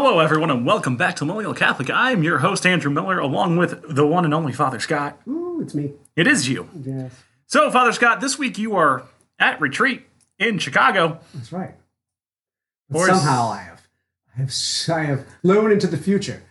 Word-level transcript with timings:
Hello, 0.00 0.20
everyone, 0.20 0.48
and 0.52 0.64
welcome 0.64 0.96
back 0.96 1.16
to 1.16 1.24
Millennial 1.24 1.52
Catholic. 1.54 1.90
I'm 1.90 2.22
your 2.22 2.38
host, 2.38 2.64
Andrew 2.64 2.88
Miller, 2.88 3.18
along 3.18 3.56
with 3.56 3.82
the 3.96 4.06
one 4.06 4.24
and 4.24 4.32
only 4.32 4.52
Father 4.52 4.78
Scott. 4.78 5.18
Ooh, 5.26 5.58
it's 5.60 5.74
me. 5.74 5.90
It 6.14 6.28
is 6.28 6.48
you. 6.48 6.68
Yes, 6.84 7.10
So, 7.46 7.68
Father 7.72 7.90
Scott, 7.92 8.20
this 8.20 8.38
week 8.38 8.58
you 8.58 8.76
are 8.76 9.02
at 9.40 9.60
retreat 9.60 10.06
in 10.38 10.60
Chicago. 10.60 11.18
that's 11.34 11.50
right. 11.52 11.74
But 12.88 12.98
Or 12.98 13.10
is- 13.10 13.16
somehow 13.20 13.48
I 13.50 13.58
have, 13.62 13.88
I 14.36 14.38
have, 14.38 14.48
s- 14.50 14.88
I 14.88 15.02
have 15.02 15.26
flown 15.42 15.72
into 15.72 15.88
the 15.88 15.98
future. 15.98 16.44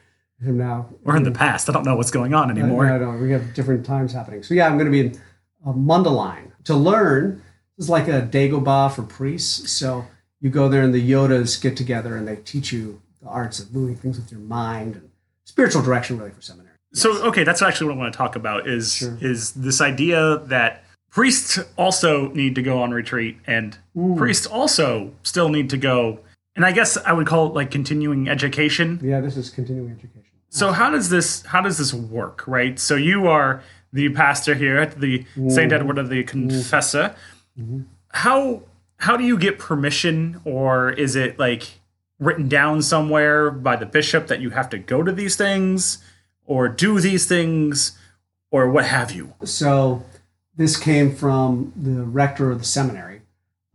I'm 0.45 0.57
now. 0.57 0.89
Or 1.05 1.16
in 1.16 1.23
the 1.23 1.32
past. 1.32 1.70
I 1.70 1.71
don't 1.71 1.86
know 1.86 1.95
what's 1.95 2.11
going 2.11 2.34
on 2.34 2.52
anymore. 2.52 2.86
No, 2.86 3.14
no, 3.14 3.18
we 3.18 3.32
have 3.32 3.54
different 3.54 3.86
times 3.86 4.11
happening. 4.11 4.43
So 4.43 4.55
yeah, 4.55 4.68
I'm 4.68 4.77
going 4.77 4.91
to 4.91 4.91
be 4.91 5.00
in 5.00 5.21
uh, 5.66 5.71
Mundelein 5.71 6.52
to 6.66 6.75
learn. 6.75 7.41
This 7.77 7.86
is 7.86 7.89
like 7.89 8.09
a 8.09 8.23
Dagobah 8.23 8.91
for 8.91 9.04
priests. 9.04 9.71
So 9.71 10.05
you 10.41 10.50
go 10.50 10.68
there 10.68 10.82
and 10.82 10.93
the 10.93 11.11
Yodas 11.11 11.61
get 11.61 11.77
together 11.77 12.18
and 12.18 12.27
they 12.27 12.36
teach 12.36 12.73
you 12.73 13.02
the 13.28 13.34
arts 13.34 13.59
of 13.59 13.73
moving 13.73 13.96
things 13.96 14.18
with 14.18 14.32
your 14.32 14.41
mind 14.41 14.96
and 14.96 15.09
spiritual 15.44 15.81
direction, 15.81 16.17
really, 16.17 16.31
for 16.31 16.41
seminary. 16.41 16.76
So, 16.94 17.22
okay, 17.27 17.44
that's 17.44 17.62
actually 17.62 17.88
what 17.88 17.95
I 17.95 17.98
want 17.98 18.13
to 18.13 18.17
talk 18.17 18.36
about 18.36 18.67
is 18.67 18.95
Sure. 18.95 19.17
is 19.22 19.52
this 19.52 19.81
idea 19.81 20.38
that 20.45 20.84
priests 21.12 21.59
also 21.77 22.30
need 22.30 22.55
to 22.55 22.62
go 22.62 22.81
on 22.81 22.91
retreat 22.91 23.38
and 23.45 23.77
priests 24.17 24.45
also 24.45 25.13
still 25.23 25.50
need 25.50 25.70
to 25.70 25.77
go 25.77 26.20
and 26.55 26.66
I 26.66 26.72
guess 26.72 26.98
I 26.98 27.13
would 27.13 27.27
call 27.27 27.48
it 27.48 27.53
like 27.53 27.70
continuing 27.70 28.27
education. 28.27 29.00
Yeah, 29.03 29.22
this 29.22 29.38
is 29.38 29.52
continuing 29.52 29.91
education. 29.91 30.23
So 30.50 30.72
how 30.72 30.89
does 30.89 31.09
this 31.09 31.44
how 31.44 31.62
does 31.62 31.78
this 31.78 31.94
work, 31.94 32.48
right? 32.48 32.80
So 32.80 32.95
you 32.95 33.28
are 33.28 33.62
the 33.94 34.09
pastor 34.09 34.55
here 34.55 34.80
at 34.80 35.00
the 35.00 35.23
St. 35.50 35.72
Edward 35.72 36.00
of 36.00 36.09
the 36.09 36.23
Confessor. 36.23 37.16
Mm-hmm. 37.59 37.81
How 38.09 38.64
how 38.98 39.17
do 39.17 39.23
you 39.23 39.38
get 39.38 39.59
permission 39.59 40.41
or 40.45 40.89
is 40.91 41.16
it 41.16 41.38
like 41.38 41.80
written 42.20 42.48
down 42.48 42.81
somewhere 42.81 43.52
by 43.52 43.76
the 43.76 43.85
bishop 43.85 44.27
that 44.27 44.39
you 44.39 44.52
have 44.52 44.70
to 44.70 44.77
go 44.77 45.03
to 45.03 45.12
these 45.12 45.35
things 45.35 45.99
or 46.45 46.67
do 46.67 46.99
these 46.99 47.25
things 47.25 47.97
or 48.52 48.69
what 48.69 48.86
have 48.86 49.11
you? 49.11 49.33
So 49.44 50.03
this 50.55 50.77
came 50.77 51.16
from 51.16 51.73
the 51.75 52.03
rector 52.03 52.52
of 52.52 52.59
the 52.59 52.66
seminary, 52.66 53.22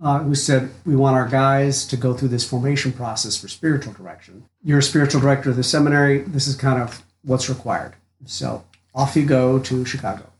uh, 0.03 0.21
who 0.21 0.35
said, 0.35 0.71
"We 0.85 0.97
want 0.97 1.17
our 1.17 1.29
guys 1.29 1.87
to 1.87 1.97
go 1.97 2.15
through 2.15 2.29
this 2.29 2.49
formation 2.49 2.93
process 2.93 3.37
for 3.37 3.49
spiritual 3.49 3.93
direction. 3.93 4.45
You're 4.63 4.81
a 4.81 4.83
spiritual 4.83 5.21
director 5.21 5.51
of 5.51 5.57
the 5.57 5.63
seminary. 5.63 6.23
This 6.23 6.49
is 6.49 6.57
kind 6.57 6.83
of 6.83 7.05
what's 7.23 7.49
required. 7.49 7.95
So 8.25 8.65
off 8.95 9.15
you 9.17 9.25
go 9.25 9.59
to 9.61 9.85
Chicago, 9.85 10.31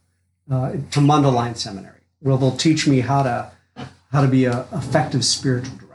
uh, 0.51 0.73
to 0.73 1.01
Mundelein 1.01 1.57
Seminary, 1.57 2.01
where 2.21 2.37
they'll 2.37 2.57
teach 2.57 2.87
me 2.87 3.01
how 3.01 3.23
to 3.23 3.53
how 4.11 4.21
to 4.21 4.29
be 4.29 4.45
an 4.45 4.65
effective 4.73 5.25
spiritual 5.25 5.77
director. 5.77 5.92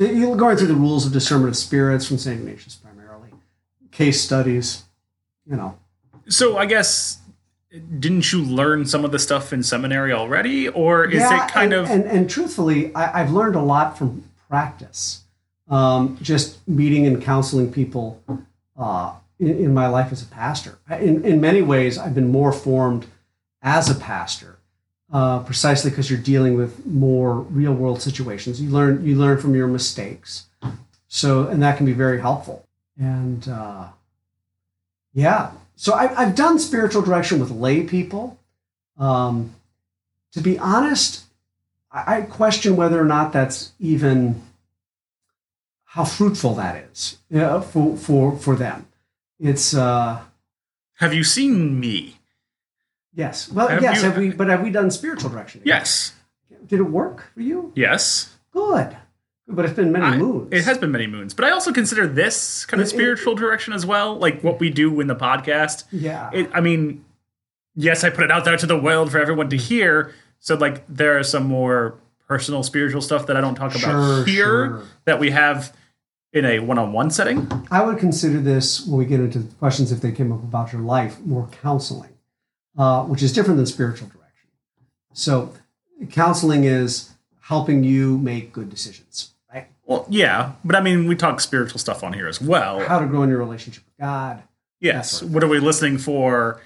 You're 0.00 0.36
going 0.36 0.56
through 0.56 0.68
the 0.68 0.74
rules 0.74 1.06
of 1.06 1.12
discernment 1.12 1.50
of 1.50 1.56
spirits 1.56 2.06
from 2.06 2.18
St. 2.18 2.40
Ignatius 2.40 2.74
primarily, 2.74 3.28
case 3.92 4.20
studies, 4.20 4.84
you 5.46 5.56
know." 5.56 5.78
So 6.28 6.56
I 6.56 6.66
guess 6.66 7.20
didn't 7.70 8.32
you 8.32 8.42
learn 8.42 8.84
some 8.84 9.04
of 9.04 9.12
the 9.12 9.18
stuff 9.18 9.52
in 9.52 9.62
seminary 9.62 10.12
already 10.12 10.68
or 10.68 11.04
is 11.04 11.20
Yeah, 11.20 11.44
it 11.44 11.50
kind 11.50 11.72
and, 11.72 11.82
of 11.82 11.90
and, 11.90 12.04
and 12.04 12.28
truthfully 12.28 12.92
I, 12.94 13.20
i've 13.20 13.30
learned 13.30 13.54
a 13.54 13.60
lot 13.60 13.96
from 13.96 14.24
practice 14.48 15.22
um, 15.68 16.18
just 16.20 16.66
meeting 16.66 17.06
and 17.06 17.22
counseling 17.22 17.72
people 17.72 18.20
uh, 18.76 19.12
in, 19.38 19.50
in 19.50 19.74
my 19.74 19.86
life 19.86 20.10
as 20.10 20.20
a 20.22 20.26
pastor 20.26 20.78
in, 20.90 21.24
in 21.24 21.40
many 21.40 21.62
ways 21.62 21.96
i've 21.96 22.14
been 22.14 22.28
more 22.28 22.52
formed 22.52 23.06
as 23.62 23.88
a 23.88 23.94
pastor 23.94 24.49
uh, 25.12 25.40
precisely 25.40 25.90
because 25.90 26.10
you're 26.10 26.20
dealing 26.20 26.56
with 26.56 26.86
more 26.86 27.40
real 27.40 27.72
world 27.72 28.00
situations. 28.00 28.60
You 28.60 28.70
learn 28.70 29.04
you 29.04 29.16
learn 29.16 29.38
from 29.38 29.54
your 29.54 29.66
mistakes. 29.66 30.46
So 31.08 31.48
and 31.48 31.62
that 31.62 31.76
can 31.76 31.86
be 31.86 31.92
very 31.92 32.20
helpful. 32.20 32.66
And 32.98 33.48
uh, 33.48 33.88
yeah. 35.12 35.52
So 35.76 35.94
I, 35.94 36.14
i've 36.20 36.34
done 36.34 36.58
spiritual 36.58 37.02
direction 37.02 37.40
with 37.40 37.50
lay 37.50 37.82
people. 37.82 38.38
Um, 38.98 39.54
to 40.32 40.40
be 40.40 40.58
honest, 40.58 41.24
I 41.90 42.18
I 42.18 42.22
question 42.22 42.76
whether 42.76 43.00
or 43.00 43.06
not 43.06 43.32
that's 43.32 43.72
even 43.80 44.42
how 45.84 46.04
fruitful 46.04 46.54
that 46.54 46.76
is 46.92 47.18
yeah, 47.30 47.60
for 47.60 47.96
for 47.96 48.36
for 48.36 48.56
them. 48.56 48.86
It's 49.38 49.72
uh, 49.72 50.20
have 50.94 51.14
you 51.14 51.24
seen 51.24 51.78
me? 51.80 52.19
Yes, 53.14 53.50
well, 53.50 53.68
Have 53.68 53.82
yes. 53.82 53.96
you- 54.02 54.08
have 54.08 54.18
we? 54.18 54.30
But 54.30 54.48
have 54.48 54.62
we 54.62 54.70
done 54.70 54.90
spiritual 54.90 55.30
direction? 55.30 55.62
Yes. 55.64 56.14
Did 56.66 56.80
it 56.80 56.84
work 56.84 57.30
for 57.34 57.40
you? 57.40 57.72
Yes. 57.74 58.36
Good, 58.52 58.96
but 59.48 59.64
it's 59.64 59.74
been 59.74 59.92
many 59.92 60.04
I- 60.04 60.16
moons. 60.16 60.48
It 60.52 60.64
has 60.64 60.78
been 60.78 60.90
many 60.92 61.06
moons, 61.06 61.34
but 61.34 61.44
I 61.44 61.50
also 61.50 61.72
consider 61.72 62.06
this 62.06 62.64
kind 62.66 62.80
of 62.80 62.86
It- 62.86 62.92
it- 62.92 62.94
spiritual 62.94 63.34
direction 63.34 63.72
as 63.72 63.84
well, 63.86 64.16
like 64.16 64.42
what 64.42 64.60
we 64.60 64.70
do 64.70 65.00
in 65.00 65.06
the 65.06 65.16
podcast. 65.16 65.84
Yeah. 65.90 66.30
It, 66.32 66.50
I 66.52 66.60
mean, 66.60 67.04
yes, 67.74 68.04
I 68.04 68.10
put 68.10 68.24
it 68.24 68.30
out 68.30 68.44
there 68.44 68.56
to 68.56 68.66
the 68.66 68.78
world 68.78 69.10
for 69.10 69.18
everyone 69.18 69.48
to 69.50 69.56
hear. 69.56 70.12
So, 70.38 70.54
like, 70.56 70.84
there 70.88 71.18
are 71.18 71.22
some 71.22 71.44
more 71.44 71.94
personal 72.28 72.62
spiritual 72.62 73.00
stuff 73.02 73.26
that 73.26 73.36
I 73.36 73.40
don't 73.40 73.56
talk 73.56 73.74
about 73.74 74.26
here 74.26 74.44
sure. 74.46 74.82
that 75.04 75.18
we 75.18 75.30
have 75.32 75.76
in 76.32 76.44
a 76.44 76.60
one-on-one 76.60 77.10
setting. 77.10 77.50
I 77.72 77.82
would 77.84 77.98
consider 77.98 78.38
this 78.40 78.86
when 78.86 78.98
we 78.98 79.04
get 79.04 79.18
into 79.20 79.40
questions 79.58 79.90
if 79.90 80.00
they 80.00 80.12
came 80.12 80.30
up 80.32 80.42
about 80.44 80.72
your 80.72 80.80
life 80.82 81.18
more 81.26 81.48
counseling, 81.60 82.10
uh, 82.80 83.04
which 83.04 83.22
is 83.22 83.30
different 83.30 83.58
than 83.58 83.66
spiritual 83.66 84.08
direction. 84.08 84.48
So, 85.12 85.52
counseling 86.10 86.64
is 86.64 87.10
helping 87.42 87.84
you 87.84 88.16
make 88.16 88.54
good 88.54 88.70
decisions, 88.70 89.34
right? 89.52 89.68
Well, 89.84 90.06
yeah, 90.08 90.52
but 90.64 90.74
I 90.74 90.80
mean, 90.80 91.06
we 91.06 91.14
talk 91.14 91.40
spiritual 91.40 91.78
stuff 91.78 92.02
on 92.02 92.14
here 92.14 92.26
as 92.26 92.40
well. 92.40 92.80
How 92.80 92.98
to 92.98 93.06
grow 93.06 93.22
in 93.22 93.28
your 93.28 93.38
relationship 93.38 93.84
with 93.84 93.98
God. 93.98 94.42
Yes. 94.80 95.10
sort 95.10 95.24
of 95.24 95.34
What 95.34 95.44
are 95.44 95.48
we 95.48 95.60
listening 95.60 95.98
for? 95.98 96.62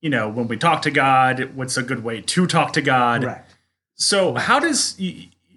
You 0.00 0.08
know, 0.08 0.30
when 0.30 0.48
we 0.48 0.56
talk 0.56 0.80
to 0.82 0.90
God, 0.90 1.54
what's 1.54 1.76
a 1.76 1.82
good 1.82 2.02
way 2.02 2.22
to 2.22 2.46
talk 2.46 2.72
to 2.72 2.80
God? 2.80 3.20
Correct. 3.20 3.54
So, 3.96 4.36
how 4.36 4.60
does 4.60 4.98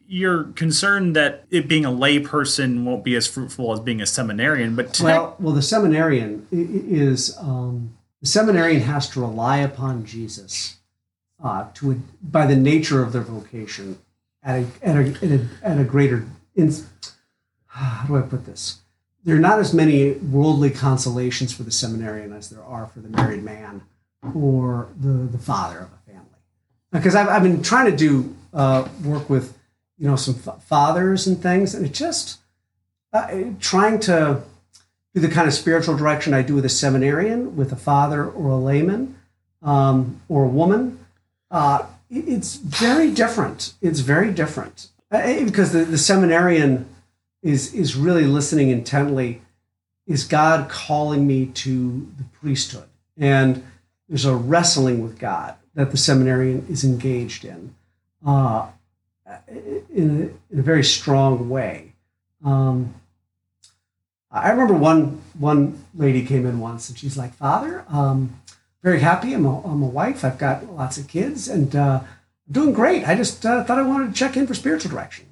you're 0.06 0.44
concerned 0.56 1.16
that 1.16 1.46
it 1.50 1.70
being 1.70 1.86
a 1.86 1.92
lay 1.92 2.20
person 2.20 2.84
won't 2.84 3.06
be 3.06 3.16
as 3.16 3.26
fruitful 3.26 3.72
as 3.72 3.80
being 3.80 4.02
a 4.02 4.06
seminarian? 4.06 4.76
But 4.76 5.00
Well, 5.02 5.38
well, 5.40 5.54
the 5.54 5.62
seminarian 5.62 6.46
is 6.52 7.38
um, 7.40 7.96
the 8.24 8.30
seminarian 8.30 8.80
has 8.80 9.10
to 9.10 9.20
rely 9.20 9.58
upon 9.58 10.06
Jesus 10.06 10.78
uh, 11.44 11.68
to 11.74 12.02
by 12.22 12.46
the 12.46 12.56
nature 12.56 13.04
of 13.04 13.12
their 13.12 13.22
vocation 13.22 14.00
at 14.42 14.64
a 14.64 14.66
at 14.82 14.96
a, 14.96 15.10
at 15.10 15.24
a, 15.24 15.48
at 15.62 15.78
a 15.78 15.84
greater. 15.84 16.26
In, 16.56 16.74
how 17.68 18.06
do 18.08 18.16
I 18.16 18.22
put 18.22 18.46
this? 18.46 18.80
There 19.26 19.36
are 19.36 19.40
not 19.40 19.60
as 19.60 19.74
many 19.74 20.14
worldly 20.14 20.70
consolations 20.70 21.54
for 21.54 21.64
the 21.64 21.72
seminarian 21.72 22.32
as 22.32 22.50
there 22.50 22.64
are 22.64 22.88
for 22.88 23.02
the 23.02 23.10
married 23.10 23.44
man 23.44 23.82
or 24.34 24.88
the 24.98 25.28
the 25.28 25.38
father 25.38 25.80
of 25.80 25.90
a 25.92 26.12
family. 26.12 26.40
Because 26.94 27.16
I've 27.16 27.28
I've 27.28 27.44
been 27.44 27.62
trying 27.62 27.92
to 27.92 27.98
do 27.98 28.34
uh, 28.54 28.88
work 29.04 29.30
with 29.30 29.58
you 29.98 30.08
know 30.08 30.16
some 30.16 30.36
fa- 30.36 30.62
fathers 30.66 31.28
and 31.28 31.44
things, 31.44 31.76
and 31.76 31.86
it 31.86 31.94
just 31.94 32.40
uh, 33.12 33.28
trying 33.60 34.00
to 34.00 34.44
do 35.14 35.22
the 35.22 35.30
kind 35.30 35.48
of 35.48 35.54
spiritual 35.54 35.96
direction 35.96 36.34
I 36.34 36.42
do 36.42 36.56
with 36.56 36.66
a 36.66 36.70
seminarian, 36.70 37.56
with 37.56 37.72
a 37.72 37.76
father 37.76 38.26
or 38.26 38.50
a 38.50 38.58
layman 38.58 39.16
um, 39.62 40.22
or 40.28 40.44
a 40.44 40.48
woman. 40.48 41.00
Uh, 41.52 41.86
it's 42.10 42.56
very 42.56 43.12
different. 43.12 43.74
It's 43.82 44.00
very 44.00 44.32
different 44.32 44.90
Uh, 45.12 45.44
because 45.46 45.72
the, 45.72 45.86
the 45.86 45.98
seminarian 45.98 46.86
is 47.44 47.74
is 47.74 47.96
really 47.96 48.26
listening 48.26 48.70
intently. 48.70 49.42
Is 50.08 50.24
God 50.26 50.70
calling 50.70 51.28
me 51.28 51.46
to 51.48 52.08
the 52.18 52.24
priesthood? 52.42 52.90
And 53.18 53.64
there's 54.10 54.26
a 54.26 54.36
wrestling 54.36 55.04
with 55.04 55.20
God 55.20 55.56
that 55.76 55.92
the 55.92 55.98
seminarian 55.98 56.66
is 56.70 56.84
engaged 56.84 57.46
in, 57.46 57.76
uh, 58.26 58.68
in, 59.48 60.32
a, 60.50 60.54
in 60.54 60.60
a 60.60 60.62
very 60.62 60.84
strong 60.84 61.50
way. 61.50 61.94
Um, 62.44 62.96
I 64.34 64.50
remember 64.50 64.74
one 64.74 65.22
one 65.38 65.86
lady 65.94 66.26
came 66.26 66.46
in 66.46 66.60
once 66.60 66.90
and 66.90 66.98
she's 66.98 67.16
like, 67.16 67.34
"Father, 67.36 67.86
um, 67.88 68.42
very 68.82 69.00
happy. 69.00 69.34
I'm 69.34 69.46
a, 69.46 69.62
I'm 69.64 69.84
a 69.84 69.88
wife. 69.88 70.26
I've 70.26 70.40
got 70.40 70.66
lots 70.74 70.98
of 70.98 71.08
kids 71.08 71.48
and 71.48 71.76
uh, 71.76 72.00
I'm 72.02 72.52
doing 72.52 72.74
great. 72.74 73.08
I 73.08 73.16
just 73.16 73.46
uh, 73.46 73.64
thought 73.64 73.78
I 73.78 73.84
wanted 73.84 74.08
to 74.08 74.14
check 74.14 74.36
in 74.36 74.48
for 74.48 74.56
spiritual 74.56 74.92
direction." 74.92 75.28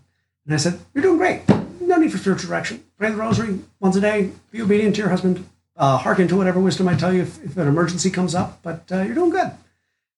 And 0.45 0.53
I 0.53 0.57
said, 0.57 0.79
"You're 0.93 1.01
doing 1.01 1.17
great. 1.17 1.41
No 1.81 1.97
need 1.97 2.11
for 2.11 2.19
spiritual 2.19 2.49
direction. 2.49 2.83
Pray 2.97 3.09
the 3.09 3.17
rosary 3.17 3.59
once 3.79 3.95
a 3.95 4.01
day. 4.01 4.31
Be 4.51 4.61
obedient 4.61 4.95
to 4.95 5.01
your 5.01 5.09
husband. 5.09 5.47
Uh, 5.75 5.97
hearken 5.97 6.27
to 6.27 6.35
whatever 6.35 6.59
wisdom 6.59 6.87
I 6.87 6.95
tell 6.95 7.11
you 7.11 7.23
if, 7.23 7.43
if 7.43 7.57
an 7.57 7.67
emergency 7.67 8.11
comes 8.11 8.35
up. 8.35 8.59
But 8.61 8.91
uh, 8.91 9.01
you're 9.01 9.15
doing 9.15 9.31
good." 9.31 9.51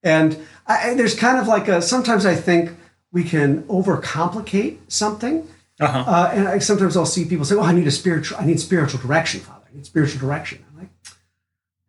And 0.03 0.37
I, 0.67 0.93
there's 0.95 1.15
kind 1.15 1.39
of 1.39 1.47
like 1.47 1.69
a 1.69 1.81
sometimes 1.81 2.25
I 2.25 2.35
think 2.35 2.71
we 3.13 3.23
can 3.23 3.63
overcomplicate 3.63 4.79
something. 4.89 5.47
Uh-huh. 5.83 6.11
Uh, 6.11 6.31
and 6.33 6.47
I, 6.47 6.57
sometimes 6.59 6.97
I'll 6.97 7.05
see 7.05 7.25
people 7.25 7.45
say, 7.45 7.55
"Oh, 7.55 7.61
I 7.61 7.73
need 7.73 7.87
a 7.87 7.91
spiritual, 7.91 8.37
I 8.39 8.45
need 8.45 8.59
spiritual 8.59 8.99
direction, 9.01 9.41
Father. 9.41 9.65
I 9.71 9.75
need 9.75 9.85
spiritual 9.85 10.19
direction." 10.19 10.63
I'm 10.71 10.79
like, 10.79 10.89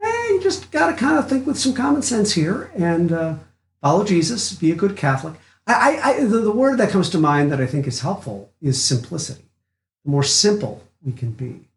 "Hey, 0.01 0.35
you 0.35 0.41
just 0.43 0.71
got 0.71 0.91
to 0.91 0.97
kind 0.97 1.19
of 1.19 1.29
think 1.29 1.47
with 1.47 1.59
some 1.59 1.75
common 1.75 2.03
sense 2.03 2.33
here 2.33 2.71
and 2.75 3.13
uh, 3.13 3.35
follow 3.83 4.05
Jesus. 4.05 4.53
Be 4.53 4.71
a 4.73 4.77
good 4.77 4.97
Catholic." 4.97 5.35
I, 5.67 5.73
I, 5.73 6.09
I 6.11 6.25
the, 6.25 6.41
the 6.41 6.53
word 6.53 6.79
that 6.79 6.91
comes 6.91 7.11
to 7.11 7.19
mind 7.19 7.51
that 7.53 7.61
I 7.61 7.67
think 7.67 7.87
is 7.87 8.01
helpful 8.01 8.51
is 8.61 8.83
simplicity. 8.83 9.45
The 10.05 10.11
more 10.11 10.23
simple 10.23 10.83
we 11.03 11.13
can 11.13 11.31
be, 11.33 11.69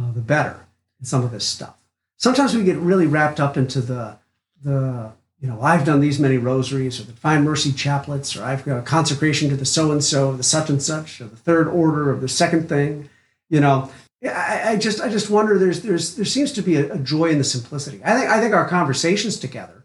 uh, 0.00 0.12
the 0.12 0.20
better 0.20 0.66
in 0.98 1.06
some 1.06 1.24
of 1.24 1.30
this 1.30 1.46
stuff. 1.46 1.76
Sometimes 2.16 2.54
we 2.54 2.64
get 2.64 2.76
really 2.76 3.06
wrapped 3.06 3.40
up 3.40 3.56
into 3.56 3.80
the 3.80 4.18
the 4.62 5.12
you 5.40 5.48
know 5.48 5.60
I've 5.60 5.84
done 5.84 6.00
these 6.00 6.18
many 6.18 6.36
rosaries 6.36 7.00
or 7.00 7.04
the 7.04 7.12
Divine 7.12 7.44
Mercy 7.44 7.70
chaplets 7.70 8.38
or 8.38 8.44
I've 8.44 8.64
got 8.64 8.78
a 8.78 8.82
consecration 8.82 9.48
to 9.50 9.56
the 9.56 9.64
so 9.64 9.92
and 9.92 10.02
so, 10.02 10.32
the 10.32 10.42
such 10.42 10.68
and 10.68 10.82
such, 10.82 11.20
or 11.20 11.24
the 11.24 11.36
third 11.36 11.68
order 11.68 12.10
of 12.10 12.20
the 12.20 12.28
second 12.28 12.68
thing. 12.68 13.08
You 13.48 13.60
know, 13.60 13.90
I, 14.24 14.62
I 14.64 14.76
just 14.76 15.00
I 15.00 15.08
just 15.08 15.30
wonder. 15.30 15.58
There's 15.58 15.82
there's 15.82 16.16
there 16.16 16.24
seems 16.24 16.52
to 16.52 16.62
be 16.62 16.76
a, 16.76 16.94
a 16.94 16.98
joy 16.98 17.26
in 17.26 17.38
the 17.38 17.44
simplicity. 17.44 18.00
I 18.04 18.18
think 18.18 18.30
I 18.30 18.40
think 18.40 18.54
our 18.54 18.68
conversations 18.68 19.38
together 19.38 19.84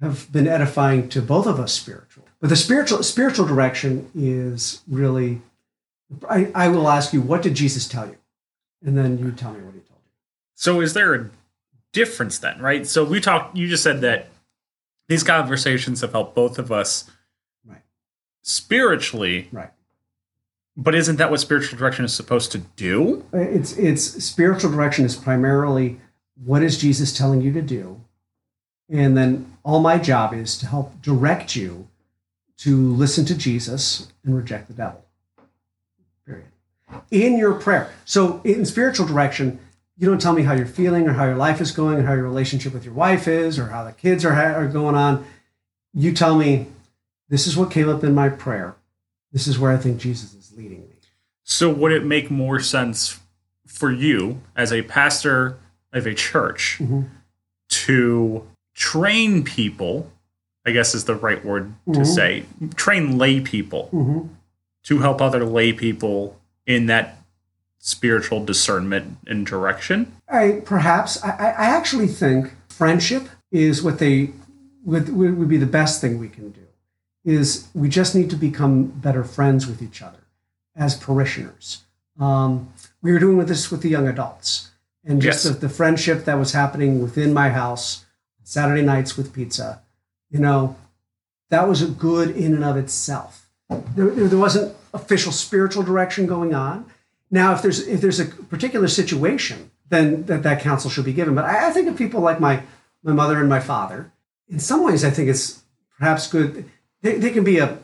have 0.00 0.30
been 0.32 0.48
edifying 0.48 1.08
to 1.10 1.22
both 1.22 1.46
of 1.46 1.60
us 1.60 1.72
spiritual. 1.72 2.24
But 2.40 2.48
the 2.48 2.56
spiritual 2.56 3.02
spiritual 3.02 3.46
direction 3.46 4.10
is 4.14 4.82
really. 4.88 5.42
I, 6.28 6.50
I 6.56 6.68
will 6.68 6.88
ask 6.88 7.12
you, 7.12 7.20
what 7.20 7.40
did 7.40 7.54
Jesus 7.54 7.86
tell 7.86 8.06
you? 8.06 8.16
And 8.84 8.98
then 8.98 9.18
you 9.18 9.30
tell 9.30 9.52
me 9.52 9.60
what 9.60 9.74
he 9.74 9.80
told 9.80 10.00
you. 10.04 10.10
So 10.56 10.80
is 10.80 10.92
there 10.92 11.14
a 11.14 11.30
difference 11.92 12.38
then, 12.38 12.58
right? 12.60 12.84
So 12.84 13.04
we 13.04 13.20
talked. 13.20 13.56
You 13.56 13.68
just 13.68 13.84
said 13.84 14.00
that 14.00 14.26
these 15.10 15.24
conversations 15.24 16.00
have 16.02 16.12
helped 16.12 16.36
both 16.36 16.56
of 16.56 16.70
us, 16.70 17.10
Right. 17.66 17.82
spiritually. 18.42 19.48
Right. 19.50 19.70
But 20.76 20.94
isn't 20.94 21.16
that 21.16 21.32
what 21.32 21.40
spiritual 21.40 21.76
direction 21.76 22.04
is 22.04 22.14
supposed 22.14 22.52
to 22.52 22.58
do? 22.58 23.24
Uh, 23.34 23.38
it's 23.38 23.76
it's 23.76 24.04
spiritual 24.24 24.70
direction 24.70 25.04
is 25.04 25.16
primarily 25.16 26.00
what 26.44 26.62
is 26.62 26.78
Jesus 26.78 27.12
telling 27.12 27.42
you 27.42 27.52
to 27.52 27.60
do, 27.60 28.00
and 28.88 29.16
then 29.16 29.52
all 29.64 29.80
my 29.80 29.98
job 29.98 30.32
is 30.32 30.56
to 30.58 30.66
help 30.66 31.02
direct 31.02 31.56
you 31.56 31.88
to 32.58 32.94
listen 32.94 33.24
to 33.24 33.34
Jesus 33.34 34.06
and 34.24 34.36
reject 34.36 34.68
the 34.68 34.74
devil. 34.74 35.04
Period. 36.24 36.46
In 37.10 37.36
your 37.36 37.54
prayer. 37.54 37.92
So 38.04 38.40
in 38.44 38.64
spiritual 38.64 39.06
direction, 39.06 39.58
you 40.00 40.08
don't 40.08 40.20
tell 40.20 40.32
me 40.32 40.42
how 40.42 40.54
you're 40.54 40.64
feeling 40.64 41.06
or 41.06 41.12
how 41.12 41.26
your 41.26 41.36
life 41.36 41.60
is 41.60 41.72
going 41.72 41.98
or 41.98 42.02
how 42.04 42.14
your 42.14 42.22
relationship 42.24 42.72
with 42.72 42.86
your 42.86 42.94
wife 42.94 43.28
is 43.28 43.58
or 43.58 43.66
how 43.66 43.84
the 43.84 43.92
kids 43.92 44.24
are, 44.24 44.32
are 44.32 44.66
going 44.66 44.94
on. 44.94 45.26
You 45.92 46.12
tell 46.14 46.36
me, 46.36 46.68
this 47.28 47.46
is 47.46 47.54
what 47.54 47.70
came 47.70 47.86
up 47.88 48.02
in 48.02 48.14
my 48.14 48.30
prayer. 48.30 48.74
This 49.30 49.46
is 49.46 49.58
where 49.58 49.70
I 49.70 49.76
think 49.76 49.98
Jesus 50.00 50.32
is 50.32 50.56
leading 50.56 50.80
me. 50.80 50.94
So 51.44 51.70
would 51.70 51.92
it 51.92 52.02
make 52.04 52.30
more 52.30 52.60
sense 52.60 53.20
for 53.66 53.92
you 53.92 54.40
as 54.56 54.72
a 54.72 54.80
pastor 54.82 55.58
of 55.92 56.06
a 56.06 56.14
church 56.14 56.78
Mhm. 56.80 57.08
to 57.68 58.46
train 58.74 59.44
people? 59.44 60.10
I 60.64 60.70
guess 60.72 60.94
is 60.94 61.04
the 61.04 61.14
right 61.14 61.44
word 61.44 61.74
to 61.92 62.00
Mhm. 62.00 62.06
say. 62.06 62.44
Train 62.74 63.18
lay 63.18 63.40
people 63.40 63.90
Mm-hmm. 63.92 64.28
to 64.84 64.98
help 65.00 65.20
other 65.20 65.44
lay 65.44 65.72
people 65.74 66.40
in 66.66 66.86
that 66.86 67.18
spiritual 67.80 68.44
discernment 68.44 69.18
and 69.26 69.46
direction. 69.46 70.12
I 70.28 70.62
perhaps 70.64 71.22
I, 71.24 71.30
I 71.30 71.66
actually 71.66 72.06
think 72.06 72.52
friendship 72.68 73.28
is 73.50 73.82
what 73.82 73.98
they 73.98 74.30
would, 74.84 75.08
would 75.14 75.48
be 75.48 75.56
the 75.56 75.66
best 75.66 76.00
thing 76.00 76.18
we 76.18 76.28
can 76.28 76.50
do. 76.50 76.60
Is 77.24 77.68
we 77.74 77.88
just 77.88 78.14
need 78.14 78.30
to 78.30 78.36
become 78.36 78.84
better 78.86 79.24
friends 79.24 79.66
with 79.66 79.82
each 79.82 80.00
other 80.00 80.20
as 80.76 80.94
parishioners. 80.94 81.82
Um, 82.18 82.72
we 83.02 83.12
were 83.12 83.18
doing 83.18 83.36
with 83.36 83.48
this 83.48 83.70
with 83.70 83.82
the 83.82 83.88
young 83.88 84.06
adults, 84.08 84.70
and 85.04 85.20
just 85.20 85.44
Yes. 85.44 85.54
the, 85.54 85.60
the 85.60 85.68
friendship 85.68 86.24
that 86.26 86.38
was 86.38 86.52
happening 86.52 87.02
within 87.02 87.32
my 87.34 87.50
house 87.50 88.04
Saturday 88.42 88.82
nights 88.82 89.16
with 89.16 89.32
pizza. 89.32 89.82
You 90.30 90.38
know, 90.38 90.76
that 91.50 91.66
was 91.68 91.82
a 91.82 91.86
good 91.88 92.30
in 92.36 92.54
and 92.54 92.64
of 92.64 92.76
itself. 92.76 93.50
There 93.96 94.10
there 94.10 94.38
wasn't 94.38 94.74
official 94.92 95.32
spiritual 95.32 95.82
direction 95.82 96.26
going 96.26 96.54
on. 96.54 96.86
Now, 97.30 97.52
if 97.54 97.62
there's 97.62 97.86
if 97.86 98.00
there's 98.00 98.20
a 98.20 98.26
particular 98.26 98.88
situation, 98.88 99.70
then 99.88 100.24
that, 100.24 100.42
that 100.42 100.60
counsel 100.60 100.90
should 100.90 101.04
be 101.04 101.12
given. 101.12 101.34
But 101.34 101.44
I, 101.44 101.68
I 101.68 101.72
think 101.72 101.88
of 101.88 101.96
people 101.96 102.20
like 102.20 102.40
my 102.40 102.62
my 103.02 103.12
mother 103.12 103.38
and 103.38 103.48
my 103.48 103.60
father. 103.60 104.12
In 104.48 104.58
some 104.58 104.84
ways, 104.84 105.04
I 105.04 105.10
think 105.10 105.28
it's 105.28 105.62
perhaps 105.98 106.26
good. 106.26 106.68
They, 107.02 107.16
they 107.16 107.30
can 107.30 107.44
be 107.44 107.58
a 107.58 107.78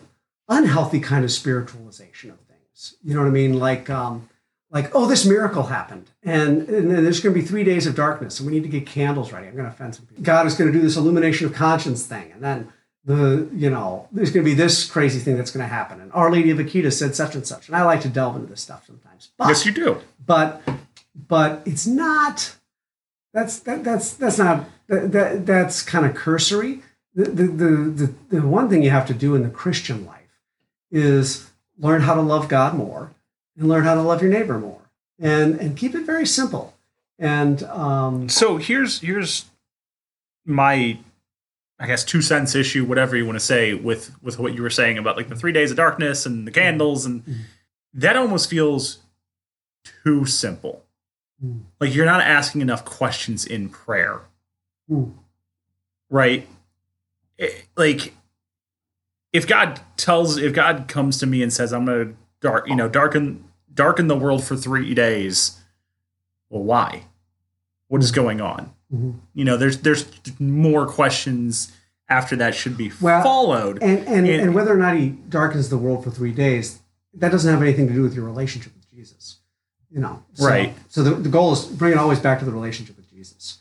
unhealthy 0.49 1.01
kind 1.01 1.25
of 1.25 1.31
spiritualization 1.31 2.31
of 2.31 2.41
things. 2.41 2.97
You 3.03 3.15
know 3.15 3.21
what 3.21 3.29
I 3.29 3.33
mean? 3.33 3.59
Like 3.59 3.89
um, 3.89 4.29
like 4.71 4.91
oh, 4.95 5.07
this 5.07 5.25
miracle 5.25 5.65
happened, 5.65 6.11
and, 6.25 6.69
and 6.69 6.91
there's 6.91 7.21
going 7.21 7.35
to 7.35 7.41
be 7.41 7.47
three 7.47 7.65
days 7.65 7.87
of 7.87 7.95
darkness, 7.95 8.41
and 8.41 8.49
we 8.49 8.55
need 8.55 8.65
to 8.65 8.69
get 8.69 8.85
candles 8.87 9.33
ready. 9.33 9.47
I'm 9.47 9.55
going 9.55 9.65
to 9.65 9.71
offend 9.71 9.95
some 9.95 10.07
people. 10.07 10.25
God 10.25 10.47
is 10.47 10.55
going 10.55 10.73
to 10.73 10.77
do 10.77 10.83
this 10.83 10.97
illumination 10.97 11.47
of 11.47 11.55
conscience 11.55 12.05
thing, 12.05 12.33
and 12.33 12.43
then 12.43 12.73
the 13.07 13.49
you 13.55 13.71
know 13.71 14.09
there's 14.13 14.31
going 14.31 14.45
to 14.45 14.51
be 14.51 14.55
this 14.55 14.85
crazy 14.91 15.21
thing 15.21 15.37
that's 15.37 15.53
going 15.53 15.65
to 15.65 15.73
happen. 15.73 16.01
And 16.01 16.13
our 16.13 16.31
lady 16.31 16.51
of 16.51 16.59
akita 16.59 16.93
said 16.93 17.15
such 17.15 17.35
and 17.35 17.47
such. 17.47 17.69
And 17.69 17.77
i 17.77 17.83
like 17.85 18.01
to 18.03 18.09
delve 18.09 18.37
into 18.37 18.49
this 18.49 18.61
stuff 18.61 18.85
sometimes. 18.87 19.31
But 19.39 19.49
yes, 19.49 19.65
you 19.65 19.73
do. 19.73 20.01
but 20.27 20.61
but 21.29 21.63
it's 21.65 21.87
not 21.87 22.57
that's 23.33 23.61
that, 23.61 23.85
that's 23.85 24.13
that's 24.15 24.39
not 24.39 24.69
that, 24.89 25.13
that 25.13 25.47
that's 25.47 25.83
kind 25.83 26.05
of 26.05 26.15
cursory. 26.15 26.83
The, 27.15 27.25
the 27.25 27.47
the 27.47 27.67
the 27.71 28.15
the 28.41 28.47
one 28.47 28.69
thing 28.69 28.83
you 28.83 28.91
have 28.91 29.07
to 29.07 29.15
do 29.15 29.35
in 29.35 29.43
the 29.43 29.49
christian 29.49 30.05
life 30.05 30.41
is 30.91 31.51
learn 31.79 32.03
how 32.03 32.15
to 32.15 32.21
love 32.21 32.49
god 32.49 32.75
more 32.75 33.13
and 33.57 33.69
learn 33.69 33.85
how 33.85 33.95
to 33.95 34.03
love 34.03 34.21
your 34.21 34.31
neighbor 34.31 34.59
more. 34.59 34.81
And 35.19 35.59
and 35.61 35.77
keep 35.77 35.95
it 35.95 36.05
very 36.05 36.27
simple. 36.27 36.75
And 37.19 37.63
um 37.65 38.29
So 38.29 38.57
here's 38.57 39.01
here's 39.01 39.47
my 40.45 40.99
I 41.79 41.87
guess 41.87 42.05
two 42.05 42.23
cents 42.23 42.55
issue, 42.55 42.85
whatever 42.85 43.17
you 43.17 43.27
want 43.27 43.37
to 43.37 43.45
say, 43.45 43.75
with 43.75 44.15
with 44.23 44.39
what 44.39 44.55
you 44.55 44.63
were 44.63 44.71
saying 44.71 44.97
about 44.99 45.17
like 45.17 45.29
the 45.29 45.37
three 45.37 45.53
days 45.53 45.71
of 45.71 45.77
darkness 45.77 46.25
and 46.25 46.47
the 46.47 46.51
candles, 46.51 47.05
and 47.05 47.25
Mhm. 47.25 47.41
that 47.95 48.17
almost 48.17 48.49
feels 48.49 49.01
too 50.05 50.25
simple. 50.25 50.85
Mm. 51.45 51.65
Like 51.81 51.95
you're 51.95 52.07
not 52.07 52.23
asking 52.23 52.63
enough 52.63 52.85
questions 52.85 53.45
in 53.45 53.69
prayer, 53.69 54.21
Mm. 54.91 55.13
right? 56.09 56.49
It- 57.37 57.67
like 57.77 58.15
if 59.35 59.47
God 59.47 59.81
tells, 59.99 60.39
if 60.39 60.55
God 60.55 60.89
comes 60.89 61.19
to 61.19 61.27
me 61.27 61.43
and 61.43 61.53
says, 61.53 61.73
"I'm 61.75 61.85
going 61.85 62.09
to 62.09 62.17
dark, 62.41 62.67
you 62.69 62.75
know, 62.75 62.89
darken 62.89 63.45
darken 63.75 64.09
the 64.09 64.17
world 64.17 64.43
for 64.45 64.57
three 64.57 64.95
days," 64.95 65.59
well, 66.49 66.63
why? 66.63 67.05
What 67.89 68.03
is 68.03 68.11
going 68.13 68.41
on? 68.41 68.73
Mhm. 68.93 69.15
you 69.35 69.45
know 69.45 69.57
there's 69.57 69.79
there's 69.79 70.07
more 70.39 70.87
questions 70.87 71.73
after 72.09 72.37
that 72.37 72.55
should 72.55 72.77
be 72.77 72.93
Well, 73.01 73.23
followed. 73.23 73.83
and 73.83 73.99
and, 74.07 74.27
And- 74.29 74.41
and 74.43 74.55
whether 74.55 74.73
or 74.73 74.77
not 74.77 74.97
he 74.97 75.09
darkens 75.29 75.69
the 75.71 75.79
world 75.79 76.05
for 76.05 76.11
three 76.11 76.31
days 76.33 76.79
that 77.15 77.33
doesn't 77.33 77.53
have 77.53 77.63
anything 77.63 77.89
to 77.89 77.95
do 77.95 78.03
with 78.03 78.15
your 78.15 78.25
relationship 78.25 78.73
with 78.77 78.89
jesus 78.91 79.39
you 79.91 80.01
know? 80.01 80.23
So, 80.35 80.47
Right. 80.47 80.75
so 80.89 81.03
the, 81.03 81.15
the 81.15 81.29
goal 81.29 81.53
is 81.53 81.65
bring 81.65 81.93
it 81.93 81.99
always 81.99 82.19
back 82.21 82.39
to 82.41 82.45
the 82.45 82.51
relationship 82.53 82.97
with 82.97 83.09
jesus. 83.11 83.59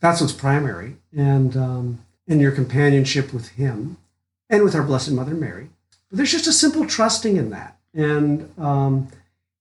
That's 0.00 0.20
what's 0.20 0.32
primary. 0.32 0.96
And 1.16 1.56
um 1.56 1.98
and 2.28 2.40
your 2.40 2.50
companionship 2.52 3.32
with 3.32 3.48
him 3.50 3.98
and 4.50 4.62
with 4.64 4.74
our 4.74 4.82
blessed 4.82 5.12
mother 5.12 5.34
mary. 5.34 5.68
But 6.08 6.16
there's 6.18 6.32
just 6.32 6.46
a 6.48 6.52
simple 6.52 6.86
trusting 6.86 7.36
in 7.36 7.50
that. 7.50 7.78
And 7.94 8.48
um 8.58 9.08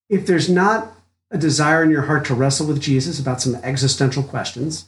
if 0.10 0.26
there's 0.26 0.50
not 0.50 0.92
a 1.32 1.38
desire 1.38 1.84
in 1.84 1.90
your 1.92 2.04
heart 2.04 2.26
to 2.26 2.34
wrestle 2.36 2.68
with 2.68 2.80
jesus 2.82 3.20
about 3.20 3.42
some 3.42 3.56
existential 3.56 4.24
questions 4.24 4.86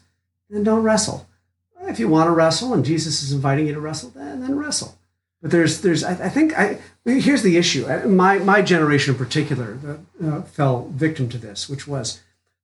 then 0.49 0.63
don't 0.63 0.83
wrestle 0.83 1.27
if 1.87 1.99
you 1.99 2.07
want 2.07 2.27
to 2.27 2.31
wrestle 2.31 2.73
and 2.73 2.83
Jesus 2.85 3.23
is 3.23 3.31
inviting 3.31 3.67
you 3.67 3.73
to 3.73 3.79
wrestle, 3.79 4.09
then, 4.09 4.41
then 4.41 4.57
wrestle. 4.57 4.97
But 5.41 5.51
there's, 5.51 5.81
there's, 5.81 6.03
I, 6.03 6.11
I 6.11 6.29
think, 6.29 6.57
I 6.57 6.79
here's 7.05 7.43
the 7.43 7.57
issue. 7.57 7.87
My 8.07 8.39
my 8.39 8.61
generation 8.61 9.13
in 9.13 9.17
particular 9.19 9.77
uh, 10.23 10.41
fell 10.41 10.89
victim 10.89 11.29
to 11.29 11.37
this, 11.37 11.69
which 11.69 11.87
was 11.87 12.21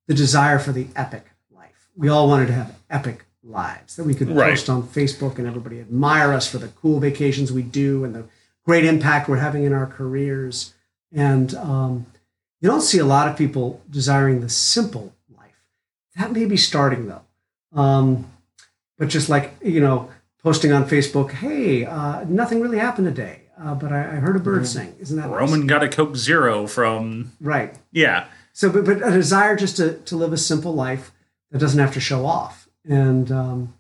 the 0.07 0.13
desire 0.13 0.57
for 0.59 0.71
the 0.71 0.87
epic 0.95 1.27
life. 1.55 1.87
We 1.95 2.09
all 2.09 2.27
wanted 2.27 2.47
to 2.47 2.53
have 2.53 2.75
epic 2.89 3.25
lives 3.43 3.95
that 3.95 4.05
we 4.05 4.15
could 4.15 4.29
Right. 4.29 4.49
post 4.49 4.69
on 4.69 4.83
Facebook 4.83 5.37
and 5.37 5.47
everybody 5.47 5.79
admire 5.79 6.33
us 6.33 6.47
for 6.49 6.57
the 6.57 6.69
cool 6.69 6.99
vacations 6.99 7.51
we 7.51 7.61
do 7.61 8.03
and 8.03 8.15
the 8.15 8.25
great 8.65 8.85
impact 8.85 9.29
we're 9.29 9.37
having 9.37 9.65
in 9.65 9.73
our 9.73 9.85
careers. 9.85 10.73
And 11.11 11.53
um, 11.55 12.07
you 12.59 12.69
don't 12.69 12.81
see 12.81 12.97
a 12.97 13.05
lot 13.05 13.27
of 13.27 13.37
people 13.37 13.81
desiring 13.89 14.41
the 14.41 14.49
simple 14.49 15.13
life. 15.37 15.61
That 16.17 16.31
may 16.31 16.45
be 16.45 16.57
starting 16.57 17.07
though. 17.07 17.21
Um, 17.73 18.31
but 18.97 19.07
just 19.09 19.29
like 19.29 19.55
you 19.61 19.79
know 19.79 20.09
posting 20.43 20.71
on 20.71 20.87
facebook 20.87 21.31
hey 21.31 21.85
uh, 21.85 22.23
nothing 22.25 22.61
really 22.61 22.77
happened 22.77 23.07
today 23.07 23.43
uh, 23.61 23.75
but 23.75 23.91
I, 23.91 23.99
I 23.99 24.15
heard 24.15 24.35
a 24.35 24.39
bird 24.39 24.67
sing. 24.67 24.95
Isn't 24.99 25.17
that 25.17 25.29
nice? 25.29 25.39
roman 25.39 25.67
got 25.67 25.83
a 25.83 25.89
coke 25.89 26.15
zero 26.15 26.67
from 26.67 27.33
right. 27.39 27.75
Yeah. 27.91 28.27
So 28.51 28.69
but, 28.69 28.85
but 28.85 29.07
a 29.07 29.11
desire 29.11 29.55
just 29.55 29.77
to, 29.77 29.93
to 29.99 30.15
live 30.15 30.33
a 30.33 30.37
simple 30.37 30.73
life 30.73 31.11
that 31.51 31.59
doesn't 31.59 31.79
have 31.79 31.93
to 31.93 31.99
show 31.99 32.25
off. 32.25 32.67
And 32.85 33.31
um, 33.31 33.73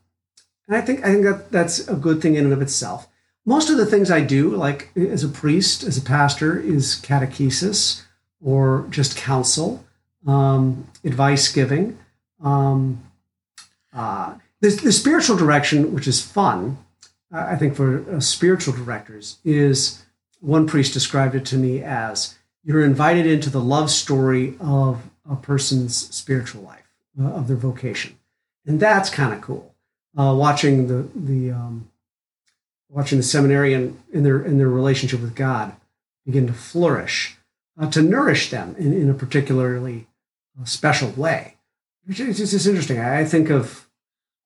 and 0.67 0.77
i 0.77 0.81
think 0.81 1.01
i 1.01 1.11
think 1.11 1.23
that 1.23 1.51
that's 1.51 1.87
a 1.87 1.95
good 1.95 2.21
thing 2.21 2.35
in 2.35 2.45
and 2.45 2.53
of 2.53 2.61
itself. 2.61 3.07
Most 3.45 3.69
of 3.69 3.77
the 3.77 3.85
things 3.85 4.11
i 4.11 4.21
do 4.21 4.55
like 4.55 4.95
as 4.95 5.23
a 5.23 5.29
priest 5.29 5.83
as 5.83 5.97
a 5.97 6.01
pastor 6.01 6.59
is 6.59 7.01
catechesis 7.03 8.03
or 8.39 8.85
just 8.89 9.17
counsel 9.17 9.83
um, 10.27 10.87
advice 11.03 11.51
giving. 11.51 11.97
Um, 12.41 13.03
uh, 13.93 14.35
the, 14.61 14.69
the 14.69 14.91
spiritual 14.91 15.35
direction, 15.35 15.93
which 15.93 16.07
is 16.07 16.21
fun, 16.21 16.77
uh, 17.33 17.45
I 17.49 17.55
think 17.55 17.75
for 17.75 18.09
uh, 18.09 18.19
spiritual 18.19 18.73
directors, 18.73 19.37
is 19.43 20.03
one 20.39 20.67
priest 20.67 20.93
described 20.93 21.35
it 21.35 21.45
to 21.47 21.57
me 21.57 21.83
as 21.83 22.35
you're 22.63 22.83
invited 22.83 23.25
into 23.25 23.49
the 23.49 23.59
love 23.59 23.91
story 23.91 24.55
of 24.59 25.09
a 25.29 25.35
person's 25.35 25.95
spiritual 26.15 26.61
life, 26.61 26.87
uh, 27.21 27.25
of 27.25 27.47
their 27.47 27.57
vocation, 27.57 28.17
and 28.65 28.79
that's 28.79 29.09
kind 29.09 29.33
of 29.33 29.41
cool. 29.41 29.75
Uh, 30.17 30.33
watching 30.37 30.87
the 30.87 31.07
the 31.15 31.51
um, 31.51 31.89
watching 32.89 33.17
the 33.17 33.23
seminarian 33.23 34.01
in 34.11 34.23
their 34.23 34.41
in 34.43 34.57
their 34.57 34.69
relationship 34.69 35.21
with 35.21 35.35
God 35.35 35.75
begin 36.25 36.47
to 36.47 36.53
flourish, 36.53 37.37
uh, 37.77 37.89
to 37.89 38.01
nourish 38.01 38.49
them 38.49 38.75
in, 38.77 38.93
in 38.93 39.09
a 39.09 39.13
particularly 39.13 40.07
special 40.63 41.09
way. 41.09 41.55
Is 42.07 42.37
just 42.51 42.67
interesting. 42.67 42.99
I 42.99 43.23
think 43.23 43.49
of 43.49 43.87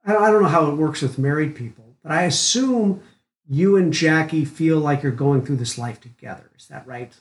I 0.06 0.14
don't, 0.14 0.24
I 0.24 0.32
don't 0.32 0.44
know 0.44 0.50
how 0.50 0.70
it 0.72 0.76
works 0.76 1.02
with 1.02 1.18
married 1.18 1.56
people, 1.56 1.96
but 2.04 2.12
I 2.12 2.24
assume 2.24 3.02
you 3.50 3.76
and 3.78 3.92
Jackie 3.92 4.46
feel 4.46 4.80
like 4.80 5.02
you're 5.04 5.12
going 5.12 5.44
through 5.46 5.56
this 5.58 5.78
life 5.78 6.00
together. 6.00 6.50
Is 6.58 6.68
that 6.68 6.86
right? 6.88 7.12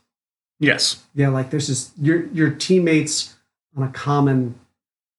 Yes. 0.59 1.05
Yeah, 1.15 1.29
like 1.29 1.51
this 1.51 1.69
is 1.69 1.91
your 2.01 2.27
your 2.29 2.51
teammates 2.51 3.35
on 3.77 3.83
a 3.85 3.89
common 3.91 4.59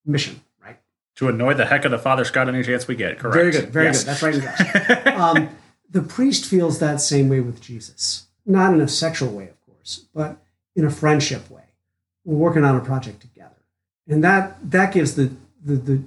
mission, 0.06 0.42
right? 0.64 0.78
To 1.16 1.30
annoy 1.30 1.54
the 1.56 1.66
heck 1.66 1.86
of 1.86 1.92
the 1.92 1.98
Father 2.00 2.24
Scott 2.26 2.48
any 2.48 2.64
chance 2.64 2.88
we 2.88 2.96
get. 2.96 3.18
Correct. 3.20 3.36
Very 3.36 3.52
good, 3.52 3.70
very 3.70 3.86
Yes. 3.88 4.04
good. 4.04 4.08
That's 4.08 4.24
right. 4.24 5.08
Um, 5.18 5.50
the 5.90 6.02
priest 6.04 6.46
feels 6.46 6.80
that 6.80 7.02
same 7.02 7.28
way 7.30 7.40
with 7.40 7.60
Jesus, 7.62 8.28
not 8.46 8.74
in 8.74 8.82
a 8.82 8.88
sexual 8.88 9.30
way, 9.30 9.46
of 9.50 9.66
course, 9.66 10.06
but 10.14 10.38
in 10.76 10.86
a 10.86 10.90
friendship 10.92 11.50
way. 11.50 11.64
We're 12.26 12.36
working 12.38 12.64
on 12.66 12.76
a 12.76 12.82
project 12.82 13.22
together, 13.22 13.56
and 14.08 14.24
that 14.24 14.58
that 14.72 14.94
gives 14.94 15.16
the 15.16 15.32
the 15.64 15.76
the, 15.76 16.04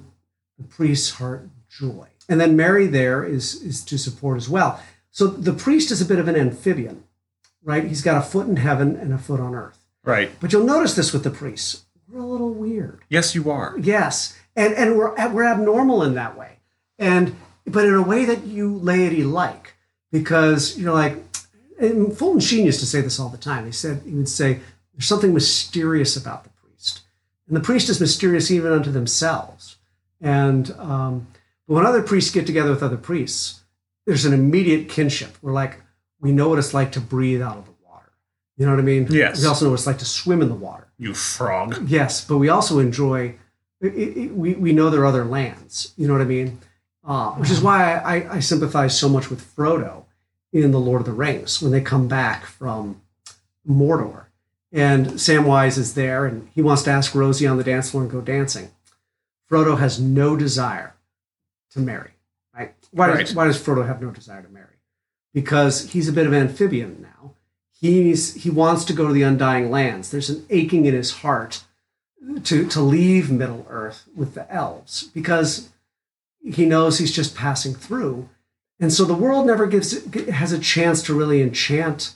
the 0.57 0.63
priest's 0.69 1.11
heart 1.11 1.47
joy. 1.69 2.07
And 2.29 2.39
then 2.39 2.55
Mary 2.55 2.87
there 2.87 3.23
is 3.23 3.61
is 3.61 3.83
to 3.85 3.97
support 3.97 4.37
as 4.37 4.49
well. 4.49 4.81
So 5.11 5.27
the 5.27 5.53
priest 5.53 5.91
is 5.91 6.01
a 6.01 6.05
bit 6.05 6.19
of 6.19 6.27
an 6.27 6.35
amphibian, 6.35 7.03
right? 7.63 7.83
He's 7.83 8.01
got 8.01 8.17
a 8.17 8.21
foot 8.21 8.47
in 8.47 8.57
heaven 8.57 8.95
and 8.95 9.13
a 9.13 9.17
foot 9.17 9.39
on 9.39 9.53
earth. 9.53 9.79
Right. 10.03 10.31
But 10.39 10.51
you'll 10.53 10.65
notice 10.65 10.95
this 10.95 11.13
with 11.13 11.23
the 11.23 11.29
priests. 11.29 11.83
We're 12.09 12.21
a 12.21 12.25
little 12.25 12.53
weird. 12.53 13.01
Yes, 13.09 13.35
you 13.35 13.51
are. 13.51 13.75
Yes, 13.79 14.37
and 14.55 14.73
and 14.73 14.97
we're 14.97 15.13
we're 15.29 15.45
abnormal 15.45 16.03
in 16.03 16.15
that 16.15 16.37
way, 16.37 16.57
and 16.99 17.35
but 17.65 17.85
in 17.85 17.93
a 17.93 18.01
way 18.01 18.25
that 18.25 18.45
you 18.45 18.75
laity 18.75 19.23
like, 19.23 19.75
because 20.11 20.77
you're 20.77 20.93
like, 20.93 21.17
and 21.79 22.15
Fulton 22.17 22.41
Sheen 22.41 22.65
used 22.65 22.81
to 22.81 22.85
say 22.85 22.99
this 22.99 23.19
all 23.19 23.29
the 23.29 23.37
time. 23.37 23.65
He 23.65 23.71
said 23.71 24.01
he 24.03 24.13
would 24.13 24.27
say, 24.27 24.59
"There's 24.93 25.05
something 25.05 25.33
mysterious 25.33 26.17
about 26.17 26.43
the 26.43 26.50
and 27.51 27.57
the 27.57 27.65
priest 27.65 27.89
is 27.89 27.99
mysterious 27.99 28.49
even 28.49 28.71
unto 28.71 28.91
themselves." 28.91 29.75
And 30.21 30.71
um, 30.79 31.27
but 31.67 31.73
when 31.73 31.85
other 31.85 32.01
priests 32.01 32.31
get 32.31 32.47
together 32.47 32.69
with 32.69 32.81
other 32.81 32.95
priests, 32.95 33.61
there's 34.05 34.23
an 34.23 34.33
immediate 34.33 34.87
kinship. 34.87 35.37
We're 35.41 35.51
like, 35.51 35.81
we 36.21 36.31
know 36.31 36.47
what 36.47 36.59
it's 36.59 36.73
like 36.73 36.93
to 36.93 37.01
breathe 37.01 37.41
out 37.41 37.57
of 37.57 37.65
the 37.65 37.73
water. 37.85 38.13
You 38.55 38.65
know 38.65 38.71
what 38.71 38.79
I 38.79 38.83
mean? 38.83 39.07
Yes. 39.09 39.41
We 39.41 39.47
also 39.47 39.65
know 39.65 39.71
what 39.71 39.79
it's 39.79 39.87
like 39.87 39.99
to 39.99 40.05
swim 40.05 40.41
in 40.41 40.47
the 40.47 40.55
water. 40.55 40.87
You 40.97 41.13
frog. 41.13 41.89
Yes, 41.89 42.23
but 42.23 42.37
we 42.37 42.47
also 42.47 42.79
enjoy. 42.79 43.35
It, 43.81 44.17
it, 44.17 44.35
we 44.35 44.53
we 44.53 44.71
know 44.71 44.89
there 44.89 45.01
are 45.01 45.05
other 45.07 45.25
lands. 45.25 45.93
You 45.97 46.07
know 46.07 46.13
what 46.13 46.21
I 46.21 46.25
mean? 46.25 46.59
Uh, 47.03 47.31
which 47.31 47.49
is 47.49 47.59
why 47.61 47.95
I, 47.95 48.35
I 48.35 48.39
sympathize 48.39 48.97
so 48.97 49.09
much 49.09 49.29
with 49.29 49.43
Frodo 49.55 50.05
in 50.53 50.71
the 50.71 50.79
Lord 50.79 51.01
of 51.01 51.07
the 51.07 51.13
Rings 51.13 51.59
when 51.61 51.71
they 51.71 51.81
come 51.81 52.07
back 52.07 52.45
from 52.45 53.01
Mordor, 53.67 54.25
and 54.71 55.07
Samwise 55.07 55.77
is 55.77 55.93
there, 55.93 56.25
and 56.25 56.49
he 56.53 56.61
wants 56.61 56.83
to 56.83 56.91
ask 56.91 57.13
Rosie 57.13 57.47
on 57.47 57.57
the 57.57 57.63
dance 57.63 57.91
floor 57.91 58.03
and 58.03 58.11
go 58.11 58.21
dancing. 58.21 58.71
Frodo 59.49 59.77
has 59.77 59.99
no 59.99 60.37
desire 60.37 60.95
to 61.71 61.79
marry. 61.79 62.11
Right? 62.55 62.73
Why 62.91 63.17
does 63.17 63.35
why 63.35 63.45
does 63.45 63.61
Frodo 63.61 63.85
have 63.85 64.01
no 64.01 64.11
desire 64.11 64.41
to 64.41 64.49
marry? 64.49 64.67
Because 65.33 65.91
he's 65.91 66.07
a 66.07 66.13
bit 66.13 66.27
of 66.27 66.33
an 66.33 66.41
amphibian 66.41 67.01
now. 67.01 67.33
He's 67.79 68.35
he 68.35 68.49
wants 68.49 68.85
to 68.85 68.93
go 68.93 69.07
to 69.07 69.13
the 69.13 69.23
Undying 69.23 69.71
Lands. 69.71 70.11
There's 70.11 70.29
an 70.29 70.45
aching 70.49 70.85
in 70.85 70.93
his 70.93 71.11
heart 71.11 71.63
to 72.43 72.67
to 72.67 72.81
leave 72.81 73.31
Middle 73.31 73.65
Earth 73.69 74.07
with 74.15 74.35
the 74.35 74.51
elves 74.51 75.03
because 75.13 75.69
he 76.43 76.65
knows 76.65 76.97
he's 76.97 77.15
just 77.15 77.35
passing 77.35 77.73
through, 77.73 78.29
and 78.79 78.91
so 78.91 79.05
the 79.05 79.13
world 79.13 79.45
never 79.45 79.67
gives 79.67 80.03
has 80.29 80.51
a 80.51 80.59
chance 80.59 81.01
to 81.03 81.13
really 81.13 81.41
enchant 81.41 82.15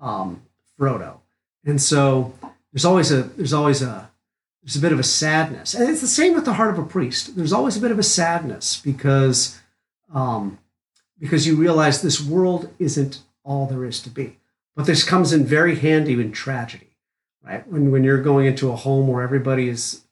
um, 0.00 0.42
Frodo, 0.78 1.21
and 1.64 1.80
so 1.80 2.34
there's 2.72 2.84
always 2.84 3.10
a 3.10 3.22
there's 3.22 3.52
always 3.52 3.82
a 3.82 4.10
there's 4.62 4.76
a 4.76 4.80
bit 4.80 4.92
of 4.92 4.98
a 4.98 5.04
sadness, 5.04 5.74
and 5.74 5.88
it's 5.88 6.00
the 6.00 6.06
same 6.06 6.34
with 6.34 6.44
the 6.44 6.54
heart 6.54 6.70
of 6.70 6.78
a 6.78 6.86
priest. 6.86 7.36
There's 7.36 7.52
always 7.52 7.76
a 7.76 7.80
bit 7.80 7.90
of 7.90 7.98
a 7.98 8.04
sadness 8.04 8.80
because 8.80 9.60
um, 10.14 10.58
because 11.18 11.46
you 11.46 11.56
realize 11.56 12.00
this 12.00 12.20
world 12.20 12.72
isn't 12.78 13.20
all 13.44 13.66
there 13.66 13.84
is 13.84 14.00
to 14.00 14.10
be. 14.10 14.38
But 14.74 14.86
this 14.86 15.04
comes 15.04 15.32
in 15.32 15.44
very 15.44 15.76
handy 15.76 16.14
in 16.14 16.32
tragedy, 16.32 16.96
right? 17.44 17.66
When 17.66 17.90
when 17.90 18.04
you're 18.04 18.22
going 18.22 18.46
into 18.46 18.70
a 18.70 18.76
home 18.76 19.08
where 19.08 19.22
everybody 19.22 19.68
is 19.68 20.02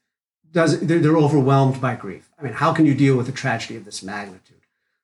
does 0.52 0.80
they're, 0.80 0.99
they're 0.99 1.16
overwhelmed 1.16 1.80
by 1.80 1.95
grief. 1.95 2.28
I 2.38 2.42
mean, 2.42 2.54
how 2.54 2.73
can 2.73 2.87
you 2.87 2.95
deal 2.95 3.16
with 3.16 3.28
a 3.28 3.33
tragedy 3.33 3.76
of 3.76 3.85
this 3.85 4.02
magnitude? 4.02 4.57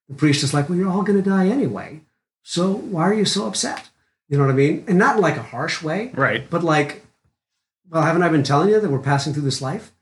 The 0.08 0.14
priest 0.14 0.42
is 0.42 0.54
like, 0.54 0.68
well, 0.68 0.78
you're 0.78 0.90
all 0.90 1.02
going 1.02 1.22
to 1.22 1.30
die 1.30 1.48
anyway, 1.48 2.00
so 2.42 2.72
why 2.72 3.02
are 3.02 3.14
you 3.14 3.24
so 3.24 3.46
upset? 3.46 3.88
You 4.28 4.36
know 4.38 4.44
what 4.44 4.52
I 4.52 4.56
mean? 4.56 4.84
And 4.88 4.98
not 4.98 5.16
in 5.16 5.22
like 5.22 5.36
a 5.36 5.42
harsh 5.42 5.82
way, 5.82 6.10
Right. 6.14 6.48
but 6.50 6.64
like, 6.64 7.04
well, 7.88 8.02
haven't 8.02 8.22
I 8.22 8.28
been 8.28 8.42
telling 8.42 8.68
you 8.68 8.80
that 8.80 8.90
we're 8.90 8.98
passing 8.98 9.32
through 9.32 9.44
this 9.44 9.62
life? 9.62 9.92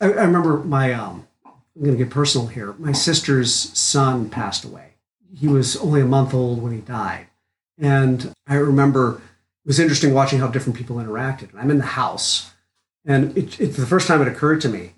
I, 0.00 0.06
I 0.06 0.24
remember 0.24 0.58
my, 0.58 0.92
um, 0.92 1.26
I'm 1.46 1.82
going 1.84 1.96
to 1.96 2.04
get 2.04 2.12
personal 2.12 2.46
here. 2.48 2.74
My 2.78 2.92
sister's 2.92 3.54
son 3.54 4.28
passed 4.28 4.64
away. 4.64 4.94
He 5.34 5.48
was 5.48 5.76
only 5.78 6.00
a 6.00 6.06
month 6.06 6.34
old 6.34 6.60
when 6.62 6.72
he 6.72 6.80
died. 6.80 7.28
And 7.78 8.32
I 8.46 8.56
remember 8.56 9.22
it 9.64 9.66
was 9.68 9.80
interesting 9.80 10.12
watching 10.12 10.40
how 10.40 10.48
different 10.48 10.76
people 10.76 10.96
interacted. 10.96 11.48
I'm 11.56 11.70
in 11.70 11.78
the 11.78 11.84
house, 11.84 12.50
and 13.06 13.36
it's 13.38 13.58
it, 13.58 13.68
the 13.76 13.86
first 13.86 14.06
time 14.08 14.20
it 14.20 14.28
occurred 14.28 14.60
to 14.62 14.68
me, 14.68 14.92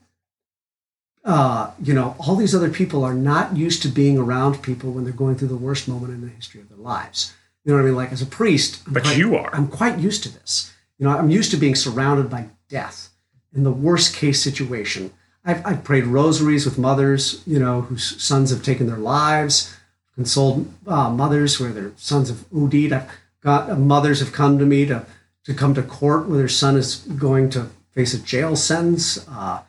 uh, 1.25 1.71
you 1.81 1.95
know, 1.95 2.17
all 2.19 2.35
these 2.35 2.55
other 2.55 2.71
people 2.71 3.05
are 3.05 3.15
not 3.15 3.57
used 3.57 3.83
to 3.83 3.89
being 3.89 4.19
around 4.19 4.63
people 4.63 4.91
when 4.91 5.05
they're 5.05 5.13
going 5.13 5.37
through 5.37 5.49
the 5.49 5.57
worst 5.57 5.87
moment 5.87 6.13
in 6.13 6.21
the 6.23 6.29
history 6.29 6.61
of 6.61 6.69
their 6.69 6.79
lives. 6.79 7.35
You 7.65 7.73
know 7.73 7.79
what 7.79 7.83
I 7.83 7.87
mean? 7.87 7.97
Like 7.97 8.13
as 8.13 8.23
a 8.23 8.27
priest, 8.27 8.83
I'm 8.87 8.93
But 8.93 9.05
quite- 9.05 9.17
you 9.17 9.37
are. 9.37 9.51
I'm 9.55 9.69
quite 9.69 9.99
used 9.99 10.23
to 10.25 10.29
this. 10.33 10.73
You 10.99 11.07
know, 11.07 11.17
I'm 11.17 11.31
used 11.31 11.51
to 11.53 11.57
being 11.57 11.75
surrounded 11.75 12.29
by 12.31 12.47
death 12.69 13.11
in 13.55 13.63
the 13.65 13.73
worst 13.73 14.15
case 14.15 14.43
situation. 14.43 15.11
I've, 15.45 15.65
I've 15.67 15.85
prayed 15.85 16.05
rosaries 16.07 16.65
with 16.65 16.79
mothers, 16.79 17.43
you 17.47 17.59
know, 17.59 17.83
whose 17.83 18.23
sons 18.23 18.51
have 18.51 18.63
taken 18.63 18.87
their 18.87 18.97
lives, 18.97 19.75
consoled 20.15 20.73
uh, 20.87 21.11
mothers 21.11 21.59
where 21.59 21.73
their 21.73 21.93
sons 21.97 22.29
have 22.29 22.45
OD'd. 22.55 22.93
I've 22.93 23.11
got 23.43 23.69
uh, 23.71 23.75
mothers 23.77 24.21
have 24.21 24.33
come 24.33 24.59
to 24.59 24.65
me 24.67 24.87
to, 24.87 25.05
to 25.45 25.55
come 25.55 25.75
to 25.75 25.83
court 25.83 26.29
where 26.29 26.39
their 26.39 26.49
son 26.49 26.77
is 26.77 26.97
going 26.97 27.51
to 27.51 27.69
face 27.91 28.15
a 28.15 28.19
jail 28.23 28.55
sentence. 28.55 29.27
Uh, 29.29 29.63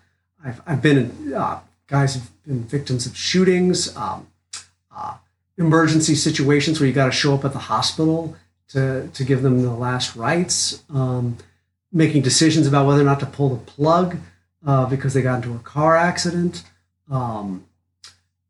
I've, 0.46 0.62
I've 0.68 0.82
been 0.82 0.98
in, 0.98 1.34
uh, 1.34 1.60
guys 1.88 2.14
have 2.14 2.30
been 2.46 2.64
victims 2.64 3.06
of 3.08 3.18
shootings, 3.18 3.96
um, 3.98 4.28
uh, 4.96 5.16
emergency 5.58 6.16
situations 6.16 6.80
where 6.80 6.88
you 6.88 6.94
got 6.94 7.06
to 7.06 7.12
show 7.12 7.34
up 7.34 7.46
at 7.46 7.54
the 7.54 7.60
hospital 7.60 8.36
to, 8.70 9.08
to 9.14 9.24
give 9.24 9.42
them 9.42 9.62
the 9.62 9.72
last 9.72 10.16
rites, 10.16 10.84
um, 10.94 11.38
making 11.92 12.22
decisions 12.22 12.66
about 12.66 12.88
whether 12.88 13.02
or 13.02 13.06
not 13.06 13.20
to 13.20 13.26
pull 13.26 13.50
the 13.50 13.64
plug 13.64 14.18
uh, 14.66 14.86
because 14.86 15.14
they 15.14 15.22
got 15.22 15.44
into 15.44 15.54
a 15.54 15.60
car 15.60 15.96
accident. 15.96 16.64
Um, 17.10 17.66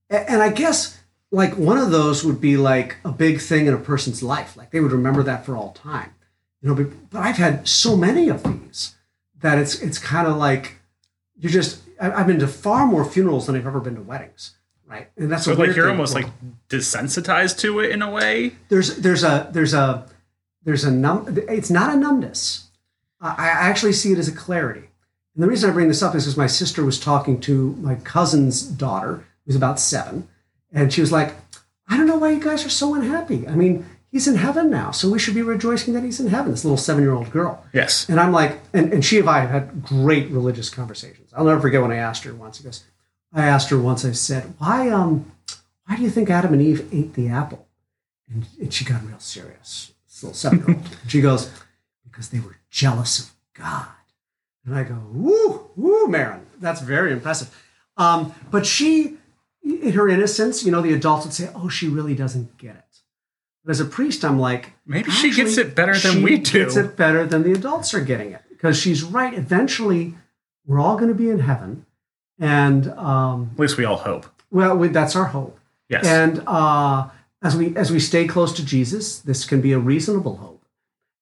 and 0.09 0.41
I 0.41 0.49
guess 0.49 0.99
like 1.31 1.57
one 1.57 1.77
of 1.79 1.91
those 1.91 2.23
would 2.23 2.39
be 2.39 2.57
like 2.57 2.97
a 3.03 3.11
big 3.11 3.41
thing 3.41 3.65
in 3.65 3.73
a 3.73 3.77
person's 3.77 4.21
life. 4.21 4.55
Like 4.55 4.71
they 4.71 4.79
would 4.79 4.91
remember 4.91 5.23
that 5.23 5.45
for 5.45 5.57
all 5.57 5.73
time. 5.73 6.13
You 6.61 6.69
know, 6.69 6.75
but, 6.75 7.09
but 7.09 7.19
I've 7.19 7.37
had 7.37 7.67
so 7.67 7.97
many 7.97 8.29
of 8.29 8.43
these 8.43 8.95
that 9.41 9.57
it's 9.57 9.81
it's 9.81 9.97
kind 9.97 10.27
of 10.27 10.37
like 10.37 10.77
you're 11.37 11.51
just 11.51 11.81
I've 11.99 12.27
been 12.27 12.39
to 12.39 12.47
far 12.47 12.85
more 12.85 13.03
funerals 13.03 13.47
than 13.47 13.55
I've 13.55 13.67
ever 13.67 13.79
been 13.79 13.95
to 13.95 14.01
weddings, 14.01 14.55
right? 14.93 15.09
And 15.17 15.31
that's 15.31 15.45
So 15.45 15.53
like 15.53 15.75
you're 15.75 15.89
almost 15.89 16.13
like 16.13 16.27
desensitized 16.69 17.59
to 17.59 17.79
it 17.79 17.91
in 17.91 18.01
a 18.01 18.09
way. 18.11 18.53
there's 18.69 18.97
there's 18.97 19.23
a 19.23 19.49
there's 19.51 19.73
a 19.73 20.07
there's 20.63 20.83
a 20.83 20.91
num 20.91 21.25
it's 21.49 21.69
not 21.69 21.93
a 21.93 21.97
numbness 21.97 22.69
I, 23.21 23.29
I 23.29 23.47
actually 23.69 23.93
see 23.93 24.11
it 24.11 24.17
as 24.19 24.27
a 24.27 24.31
clarity 24.45 24.89
and 25.35 25.43
the 25.43 25.47
reason 25.47 25.69
i 25.69 25.73
bring 25.73 25.87
this 25.87 26.01
up 26.03 26.15
is 26.15 26.23
because 26.23 26.37
my 26.37 26.47
sister 26.47 26.83
was 26.85 26.99
talking 26.99 27.39
to 27.41 27.75
my 27.81 27.95
cousin's 27.95 28.61
daughter 28.63 29.25
who's 29.45 29.55
about 29.55 29.79
seven 29.79 30.27
and 30.71 30.91
she 30.93 31.01
was 31.01 31.11
like 31.11 31.35
i 31.89 31.97
don't 31.97 32.07
know 32.07 32.17
why 32.17 32.31
you 32.31 32.39
guys 32.43 32.65
are 32.65 32.69
so 32.69 32.95
unhappy 32.95 33.45
i 33.47 33.55
mean 33.55 33.85
he's 34.11 34.27
in 34.27 34.35
heaven 34.35 34.69
now 34.69 34.89
so 34.91 35.09
we 35.09 35.19
should 35.19 35.35
be 35.35 35.41
rejoicing 35.41 35.93
that 35.93 36.03
he's 36.03 36.19
in 36.19 36.27
heaven 36.27 36.51
this 36.51 36.63
little 36.63 36.77
seven 36.77 37.03
year 37.03 37.13
old 37.13 37.29
girl 37.31 37.65
Yes. 37.73 38.07
and 38.09 38.19
I'm 38.19 38.31
like, 38.31 38.59
and, 38.73 38.93
and 38.93 39.03
she 39.03 39.19
and 39.19 39.29
I 39.29 39.39
have 39.41 39.49
had 39.49 39.83
great 39.83 40.29
religious 40.29 40.69
conversations. 40.69 41.29
I'll 41.35 41.43
never 41.45 41.59
forget 41.59 41.81
when 41.81 41.91
I 41.91 41.95
asked 41.97 42.23
her 42.25 42.33
once. 42.35 42.59
He 42.59 42.63
goes, 42.63 42.83
I 43.33 43.45
asked 43.45 43.69
her 43.69 43.79
once. 43.79 44.05
I 44.05 44.11
said, 44.11 44.53
"Why, 44.59 44.89
um, 44.89 45.31
why 45.85 45.95
do 45.95 46.03
you 46.03 46.09
think 46.09 46.29
Adam 46.29 46.53
and 46.53 46.61
Eve 46.61 46.87
ate 46.93 47.13
the 47.13 47.29
apple?" 47.29 47.67
And, 48.29 48.45
and 48.59 48.73
she 48.73 48.85
got 48.85 49.05
real 49.05 49.19
serious. 49.19 49.91
This 50.07 50.23
little 50.23 50.35
seven-year-old. 50.35 50.97
she 51.07 51.21
goes, 51.21 51.49
"Because 52.03 52.29
they 52.29 52.39
were 52.39 52.57
jealous 52.69 53.19
of 53.19 53.31
God." 53.53 53.87
And 54.65 54.75
I 54.75 54.83
go, 54.83 55.01
"Woo, 55.11 55.69
woo, 55.75 56.07
Marin, 56.07 56.45
that's 56.59 56.81
very 56.81 57.11
impressive." 57.11 57.53
Um, 57.97 58.33
but 58.49 58.65
she, 58.65 59.17
in 59.63 59.93
her 59.93 60.07
innocence, 60.07 60.63
you 60.63 60.71
know, 60.71 60.81
the 60.81 60.93
adults 60.93 61.25
would 61.25 61.33
say, 61.33 61.49
"Oh, 61.55 61.69
she 61.69 61.87
really 61.87 62.15
doesn't 62.15 62.57
get 62.57 62.75
it." 62.75 62.83
But 63.63 63.71
as 63.71 63.79
a 63.79 63.85
priest, 63.85 64.25
I'm 64.25 64.39
like, 64.39 64.73
Maybe 64.85 65.09
she 65.11 65.31
gets 65.31 65.57
it 65.57 65.73
better 65.75 65.97
than 65.97 66.21
we 66.21 66.37
do. 66.37 66.65
Gets 66.65 66.75
it 66.75 66.97
better 66.97 67.25
than 67.25 67.43
the 67.43 67.53
adults 67.53 67.93
are 67.93 68.01
getting 68.01 68.31
it 68.31 68.41
because 68.49 68.77
she's 68.77 69.03
right. 69.03 69.33
Eventually, 69.33 70.15
we're 70.65 70.79
all 70.79 70.97
going 70.97 71.07
to 71.07 71.15
be 71.15 71.29
in 71.29 71.39
heaven, 71.39 71.85
and 72.39 72.87
um, 72.91 73.51
At 73.53 73.59
least 73.59 73.77
we 73.77 73.85
all 73.85 73.97
hope. 73.97 74.25
well, 74.51 74.75
we, 74.77 74.87
that's 74.89 75.15
our 75.15 75.25
hope. 75.25 75.59
Yes. 75.89 76.05
And 76.05 76.43
uh, 76.47 77.09
as 77.41 77.55
we 77.55 77.75
as 77.75 77.91
we 77.91 77.99
stay 77.99 78.25
close 78.27 78.53
to 78.53 78.65
Jesus, 78.65 79.19
this 79.19 79.45
can 79.45 79.61
be 79.61 79.73
a 79.73 79.79
reasonable 79.79 80.37
hope. 80.37 80.65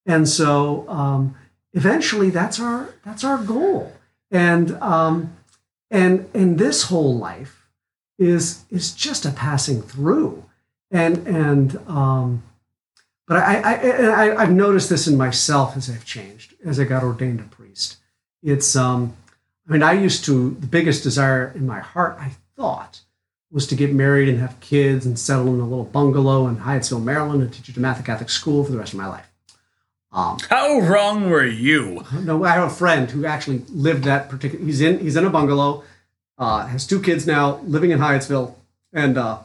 And 0.06 0.27
so 0.27 0.88
um, 0.88 1.36
eventually, 1.74 2.30
that's 2.30 2.60
our 2.60 2.94
that's 3.03 3.24
our 3.24 3.38
goal. 3.38 3.91
And 4.30 4.72
um, 4.82 5.36
and 5.89 6.30
and 6.34 6.58
this 6.58 6.84
whole 6.84 7.18
life 7.18 7.68
is 8.18 8.63
is 8.70 8.94
just 8.94 9.25
a 9.25 9.32
passing 9.32 9.82
through. 9.82 10.46
And 10.91 11.27
and 11.27 11.77
um, 11.88 12.44
but 13.27 13.38
I, 13.38 13.62
I, 13.62 13.74
I 13.74 14.41
I've 14.41 14.51
noticed 14.51 14.89
this 14.89 15.08
in 15.08 15.18
myself 15.18 15.75
as 15.75 15.89
I've 15.89 16.06
changed 16.06 16.53
as 16.63 16.80
I 16.80 16.84
got 16.86 17.03
ordained 17.03 17.39
a 17.39 17.44
priest. 17.44 17.98
It's 18.44 18.75
um, 18.75 19.15
I 19.72 19.74
mean, 19.74 19.84
I 19.84 19.94
used 19.94 20.25
to 20.25 20.50
the 20.60 20.68
biggest 20.68 21.01
desire 21.01 21.54
in 21.56 21.66
my 21.66 21.80
heart, 21.80 22.18
I 22.20 22.34
thought, 22.58 23.00
was 23.51 23.66
to 23.68 23.75
get 23.75 23.94
married 23.94 24.28
and 24.28 24.38
have 24.38 24.60
kids 24.60 25.06
and 25.06 25.18
settle 25.18 25.48
in 25.48 25.62
a 25.62 25.63
little 25.63 25.86
bungalow 25.86 26.46
in 26.50 26.58
Hyattsville, 26.58 27.01
Maryland, 27.01 27.42
and 27.42 27.54
teach 27.54 27.70
at 27.70 27.75
DeMatha 27.75 28.06
Catholic 28.06 28.30
School 28.30 28.66
for 28.66 28.74
the 28.74 28.78
rest 28.78 28.92
of 28.92 29.00
my 29.00 29.08
life. 29.08 29.32
Um, 30.12 30.40
How 30.50 30.82
wrong 30.82 31.30
were 31.30 31.46
you? 31.46 32.04
no, 32.22 32.44
I 32.44 32.50
have 32.50 32.70
a 32.70 32.75
friend 32.75 33.10
who 33.10 33.25
actually 33.25 33.60
lived 33.70 34.04
that 34.04 34.28
particular. 34.28 34.66
He's 34.66 34.82
in 34.82 35.00
he's 35.00 35.16
in 35.16 35.25
a 35.25 35.30
bungalow, 35.30 35.86
uh, 36.38 36.66
has 36.66 36.86
two 36.86 37.01
kids 37.01 37.25
now, 37.25 37.62
living 37.63 37.92
in 37.92 38.00
Hyattsville, 38.00 38.54
and 38.92 39.18
uh, 39.18 39.40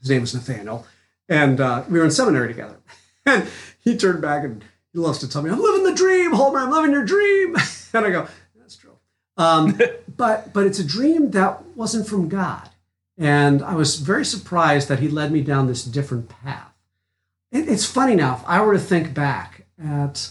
his 0.00 0.08
name 0.08 0.22
is 0.22 0.32
Nathaniel, 0.32 0.86
and 1.28 1.60
uh, 1.60 1.84
we 1.90 1.98
were 1.98 2.06
in 2.06 2.10
seminary 2.10 2.48
together. 2.48 2.76
And 3.26 3.48
he 3.78 3.96
turned 3.96 4.20
back 4.20 4.44
and 4.44 4.62
he 4.92 4.98
loves 4.98 5.18
to 5.18 5.28
tell 5.28 5.42
me, 5.42 5.50
"I'm 5.50 5.60
living 5.60 5.84
the 5.84 5.94
dream, 5.94 6.32
Homer. 6.32 6.60
I'm 6.60 6.70
living 6.70 6.92
your 6.92 7.04
dream." 7.04 7.56
And 7.94 8.04
I 8.06 8.10
go. 8.10 8.26
Um, 9.36 9.78
but 10.16 10.52
but 10.52 10.66
it's 10.66 10.78
a 10.78 10.84
dream 10.84 11.30
that 11.32 11.64
wasn't 11.76 12.06
from 12.06 12.28
God, 12.28 12.68
and 13.18 13.62
I 13.62 13.74
was 13.74 13.96
very 13.96 14.24
surprised 14.24 14.88
that 14.88 15.00
He 15.00 15.08
led 15.08 15.32
me 15.32 15.40
down 15.40 15.66
this 15.66 15.84
different 15.84 16.28
path. 16.28 16.72
It, 17.50 17.68
it's 17.68 17.84
funny 17.84 18.14
now. 18.14 18.36
If 18.36 18.44
I 18.46 18.60
were 18.60 18.74
to 18.74 18.78
think 18.78 19.14
back 19.14 19.66
at 19.82 20.30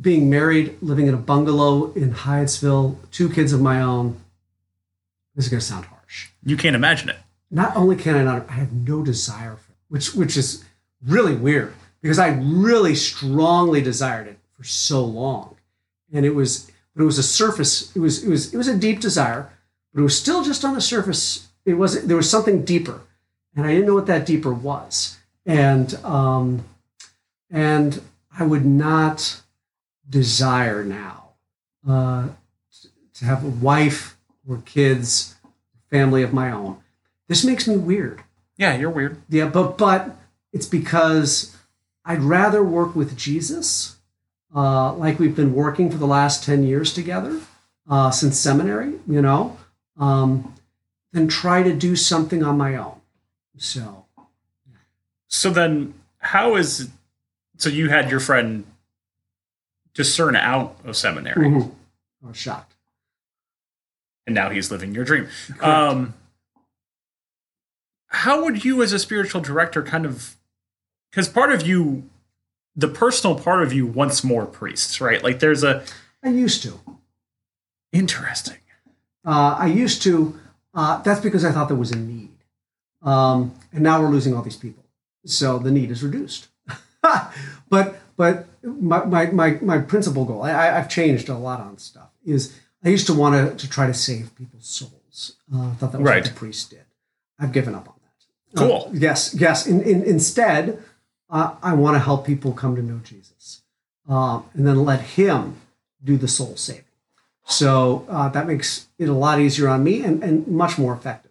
being 0.00 0.28
married, 0.28 0.76
living 0.80 1.06
in 1.06 1.14
a 1.14 1.18
bungalow 1.18 1.92
in 1.92 2.12
Hyattsville, 2.12 2.96
two 3.10 3.30
kids 3.30 3.52
of 3.52 3.60
my 3.60 3.80
own. 3.80 4.20
This 5.34 5.46
is 5.46 5.50
going 5.50 5.60
to 5.60 5.66
sound 5.66 5.84
harsh. 5.86 6.28
You 6.44 6.56
can't 6.56 6.76
imagine 6.76 7.08
it. 7.08 7.16
Not 7.50 7.76
only 7.76 7.96
can 7.96 8.14
I 8.16 8.22
not, 8.22 8.48
I 8.48 8.54
have 8.54 8.72
no 8.72 9.02
desire 9.02 9.56
for 9.56 9.72
it, 9.72 9.78
which 9.88 10.14
which 10.14 10.36
is 10.36 10.64
really 11.06 11.34
weird 11.34 11.74
because 12.00 12.18
I 12.18 12.28
really 12.28 12.94
strongly 12.94 13.80
desired 13.80 14.26
it 14.26 14.38
for 14.56 14.64
so 14.64 15.04
long, 15.04 15.56
and 16.12 16.24
it 16.24 16.34
was 16.34 16.70
but 16.94 17.02
it 17.02 17.06
was 17.06 17.18
a 17.18 17.22
surface. 17.22 17.94
It 17.94 18.00
was 18.00 18.24
it 18.24 18.28
was 18.28 18.52
it 18.54 18.56
was 18.56 18.68
a 18.68 18.76
deep 18.76 19.00
desire, 19.00 19.50
but 19.92 20.00
it 20.00 20.04
was 20.04 20.18
still 20.18 20.44
just 20.44 20.64
on 20.64 20.74
the 20.74 20.80
surface. 20.80 21.48
It 21.64 21.74
was 21.74 22.04
there 22.06 22.16
was 22.16 22.30
something 22.30 22.64
deeper, 22.64 23.00
and 23.56 23.66
I 23.66 23.70
didn't 23.70 23.86
know 23.86 23.94
what 23.94 24.06
that 24.06 24.26
deeper 24.26 24.52
was, 24.52 25.18
and 25.46 25.94
um, 26.04 26.64
and 27.50 28.00
I 28.38 28.44
would 28.44 28.64
not 28.64 29.42
desire 30.08 30.84
now 30.84 31.30
uh, 31.88 32.28
to 33.14 33.24
have 33.24 33.44
a 33.44 33.48
wife 33.48 34.16
or 34.48 34.58
kids, 34.58 35.36
family 35.90 36.22
of 36.22 36.32
my 36.32 36.50
own. 36.50 36.78
This 37.28 37.44
makes 37.44 37.66
me 37.66 37.76
weird. 37.76 38.22
Yeah, 38.56 38.76
you're 38.76 38.90
weird. 38.90 39.20
Yeah, 39.28 39.48
but 39.48 39.78
but 39.78 40.16
it's 40.52 40.66
because 40.66 41.56
I'd 42.04 42.22
rather 42.22 42.62
work 42.62 42.94
with 42.94 43.16
Jesus, 43.16 43.96
uh, 44.54 44.92
like 44.94 45.18
we've 45.18 45.36
been 45.36 45.54
working 45.54 45.90
for 45.90 45.98
the 45.98 46.06
last 46.06 46.44
ten 46.44 46.62
years 46.64 46.92
together 46.92 47.40
uh, 47.88 48.10
since 48.10 48.38
seminary. 48.38 48.94
You 49.06 49.22
know, 49.22 49.56
um, 49.98 50.54
than 51.12 51.28
try 51.28 51.62
to 51.62 51.74
do 51.74 51.96
something 51.96 52.42
on 52.42 52.58
my 52.58 52.76
own. 52.76 53.00
So 53.56 54.04
So 55.28 55.50
then, 55.50 55.94
how 56.18 56.56
is 56.56 56.90
so 57.56 57.68
you 57.68 57.88
had 57.88 58.10
your 58.10 58.20
friend 58.20 58.64
discern 59.94 60.34
out 60.34 60.76
of 60.84 60.96
seminary, 60.96 61.46
mhm. 61.48 61.72
I 62.24 62.28
was 62.28 62.36
shocked. 62.36 62.74
and 64.26 64.34
now 64.34 64.50
he's 64.50 64.70
living 64.72 64.92
your 64.94 65.04
dream. 65.04 65.28
Um, 65.60 66.14
how 68.08 68.44
would 68.44 68.64
you, 68.64 68.82
as 68.82 68.92
a 68.92 68.98
spiritual 68.98 69.40
director, 69.40 69.82
kind 69.82 70.04
of 70.06 70.36
because 71.10 71.28
part 71.28 71.52
of 71.52 71.64
you, 71.66 72.08
the 72.76 72.88
personal 72.88 73.38
part 73.38 73.62
of 73.62 73.72
you, 73.72 73.86
wants 73.86 74.24
more 74.24 74.46
priests, 74.46 75.00
right? 75.00 75.22
Like 75.22 75.38
there's 75.40 75.62
a 75.62 75.84
I 76.22 76.28
used 76.30 76.62
to. 76.62 76.80
interesting. 77.92 78.58
Uh, 79.24 79.56
I 79.58 79.66
used 79.66 80.02
to. 80.02 80.38
Uh, 80.74 81.00
that's 81.02 81.20
because 81.20 81.44
I 81.44 81.52
thought 81.52 81.68
there 81.68 81.76
was 81.76 81.92
a 81.92 81.96
need. 81.96 82.30
Um, 83.02 83.54
and 83.72 83.82
now 83.82 84.00
we're 84.00 84.08
losing 84.08 84.34
all 84.34 84.42
these 84.42 84.56
people. 84.56 84.84
So 85.24 85.58
the 85.58 85.70
need 85.70 85.90
is 85.90 86.02
reduced. 86.02 86.48
but 87.70 87.96
but 88.16 88.46
my, 88.62 89.04
my, 89.04 89.26
my, 89.26 89.58
my 89.60 89.78
principal 89.78 90.24
goal, 90.24 90.42
I, 90.42 90.76
I've 90.78 90.88
changed 90.88 91.28
a 91.28 91.36
lot 91.36 91.60
on 91.60 91.78
stuff, 91.78 92.10
is 92.24 92.58
I 92.84 92.88
used 92.88 93.06
to 93.06 93.14
want 93.14 93.58
to, 93.58 93.66
to 93.66 93.70
try 93.70 93.86
to 93.86 93.94
save 93.94 94.34
people's 94.36 94.66
souls. 94.68 95.36
Uh, 95.52 95.68
I 95.68 95.74
thought 95.74 95.92
that 95.92 96.00
was 96.00 96.08
Right. 96.08 96.22
what 96.22 96.30
the 96.32 96.38
priest 96.38 96.70
did. 96.70 96.84
I've 97.38 97.52
given 97.52 97.74
up 97.74 97.88
on 97.88 97.94
that. 98.02 98.58
Cool. 98.58 98.86
Uh, 98.88 98.90
yes, 98.94 99.34
yes. 99.38 99.66
In, 99.66 99.82
in, 99.82 100.02
instead, 100.04 100.82
uh, 101.30 101.54
I 101.62 101.74
want 101.74 101.94
to 101.96 101.98
help 102.00 102.26
people 102.26 102.52
come 102.52 102.76
to 102.76 102.82
know 102.82 103.00
Jesus 103.04 103.62
um, 104.08 104.44
and 104.54 104.66
then 104.66 104.84
let 104.84 105.00
Him 105.00 105.56
do 106.02 106.16
the 106.16 106.28
soul 106.28 106.56
saving. 106.56 106.84
So 107.46 108.06
uh, 108.08 108.28
that 108.30 108.46
makes 108.46 108.88
it 108.98 109.08
a 109.08 109.12
lot 109.12 109.40
easier 109.40 109.68
on 109.68 109.84
me 109.84 110.02
and, 110.02 110.22
and 110.22 110.46
much 110.48 110.78
more 110.78 110.94
effective. 110.94 111.30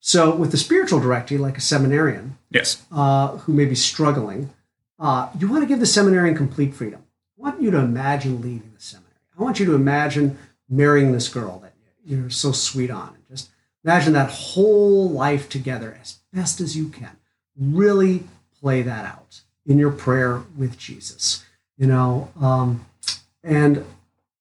So 0.00 0.34
with 0.34 0.52
the 0.52 0.56
spiritual 0.56 1.00
director, 1.00 1.38
like 1.38 1.58
a 1.58 1.60
seminarian 1.60 2.38
Yes. 2.50 2.84
uh, 2.92 3.36
who 3.38 3.52
may 3.52 3.64
be 3.64 3.74
struggling, 3.74 4.50
uh, 4.98 5.28
you 5.38 5.48
want 5.48 5.62
to 5.62 5.66
give 5.66 5.80
the 5.80 5.86
seminarian 5.86 6.36
complete 6.36 6.74
freedom. 6.74 7.02
I 7.38 7.42
want 7.42 7.60
you 7.60 7.70
to 7.72 7.78
imagine 7.78 8.40
leaving 8.40 8.72
the 8.74 8.80
seminary. 8.80 9.14
I 9.38 9.42
want 9.42 9.58
you 9.60 9.66
to 9.66 9.74
imagine 9.74 10.38
marrying 10.68 11.12
this 11.12 11.28
girl 11.28 11.58
that 11.60 11.74
you're 12.04 12.30
so 12.30 12.52
sweet 12.52 12.90
on. 12.90 13.08
And 13.14 13.22
just 13.28 13.50
imagine 13.84 14.12
that 14.14 14.30
whole 14.30 15.10
life 15.10 15.48
together 15.48 15.98
as 16.00 16.18
best 16.32 16.60
as 16.60 16.76
you 16.76 16.88
can. 16.88 17.16
Really 17.56 18.24
play 18.60 18.82
that 18.82 19.04
out 19.04 19.40
in 19.66 19.78
your 19.78 19.90
prayer 19.90 20.42
with 20.56 20.78
Jesus, 20.78 21.44
you 21.76 21.86
know, 21.86 22.30
um, 22.40 22.86
and 23.42 23.84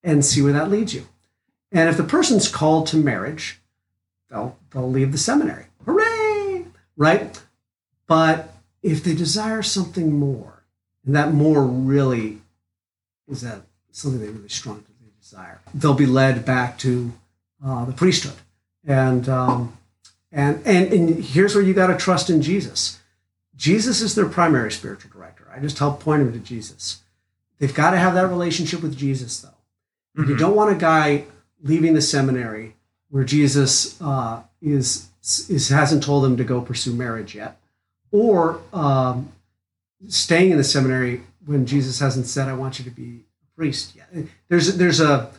and 0.04 0.24
see 0.24 0.42
where 0.42 0.54
that 0.54 0.70
leads 0.70 0.94
you. 0.94 1.06
And 1.72 1.90
if 1.90 1.98
the 1.98 2.04
person's 2.04 2.48
called 2.48 2.88
to 2.88 2.98
marriage, 2.98 3.60
they'll 4.30 4.58
they'll 4.72 4.90
leave 4.90 5.12
the 5.12 5.18
seminary. 5.18 5.66
Hooray! 5.86 6.66
Right? 6.96 7.40
But 8.08 8.54
if 8.82 9.04
they 9.04 9.14
desire 9.14 9.62
something 9.62 10.18
more, 10.18 10.64
and 11.06 11.16
that 11.16 11.34
more 11.34 11.64
really 11.64 12.40
is 13.28 13.42
that 13.42 13.64
something 13.92 14.22
they 14.22 14.30
really 14.30 14.50
strongly 14.50 14.84
desire, 15.20 15.60
they'll 15.74 15.94
be 15.94 16.06
led 16.06 16.46
back 16.46 16.78
to 16.80 17.12
uh, 17.64 17.84
the 17.86 17.92
priesthood. 17.92 18.38
And 18.86 19.28
um, 19.28 19.78
and 20.32 20.62
and 20.66 20.94
and 20.94 21.24
here's 21.24 21.54
where 21.54 21.64
you 21.64 21.74
got 21.74 21.88
to 21.88 21.98
trust 21.98 22.30
in 22.30 22.42
Jesus. 22.42 23.00
Jesus 23.58 24.02
is 24.02 24.16
their 24.16 24.28
primary 24.28 24.72
spiritual 24.72 25.12
director. 25.12 25.48
I 25.54 25.60
just 25.60 25.80
help 25.80 26.00
point 26.00 26.24
them 26.24 26.32
to 26.34 26.40
Jesus. 26.40 27.02
They've 27.60 27.74
got 27.74 27.92
to 27.92 27.98
have 27.98 28.14
that 28.14 28.28
relationship 28.28 28.82
with 28.82 28.96
Jesus, 28.96 29.40
though. 29.42 29.50
You 30.16 30.36
Mhm. 30.36 30.40
don't 30.40 30.56
want 30.56 30.72
a 30.72 30.80
guy 30.80 31.26
leaving 31.64 31.94
the 31.96 32.02
seminary 32.02 32.76
where 33.10 33.24
Jesus 33.24 34.00
uh, 34.02 34.44
is 34.62 35.08
is 35.50 35.70
hasn't 35.70 36.04
told 36.04 36.24
them 36.24 36.38
to 36.38 36.44
go 36.44 36.62
pursue 36.62 36.94
marriage 36.94 37.36
yet, 37.36 37.60
or 38.12 38.62
um, 38.74 39.30
staying 40.08 40.52
in 40.52 40.58
the 40.58 40.64
seminary 40.64 41.24
when 41.46 41.66
Jesus 41.66 42.00
hasn't 42.00 42.28
said, 42.28 42.48
"I 42.48 42.54
want 42.54 42.80
you 42.80 42.86
to 42.86 42.92
be 42.92 43.26
a 43.44 43.56
priest." 43.56 43.96
yet. 43.96 44.08
There's 44.50 44.78
there's 44.78 45.00
a, 45.00 45.30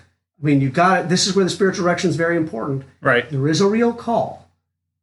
I 0.43 0.45
mean, 0.45 0.61
you 0.61 0.69
got 0.71 1.01
it. 1.05 1.09
This 1.09 1.27
is 1.27 1.35
where 1.35 1.45
the 1.45 1.51
spiritual 1.51 1.85
direction 1.85 2.11
is 2.11 2.17
very 2.17 2.37
important. 2.37 2.83
Right. 3.01 3.29
There 3.31 3.49
is 3.49 3.61
a 3.61 3.67
real 3.67 3.93
call, 3.93 4.49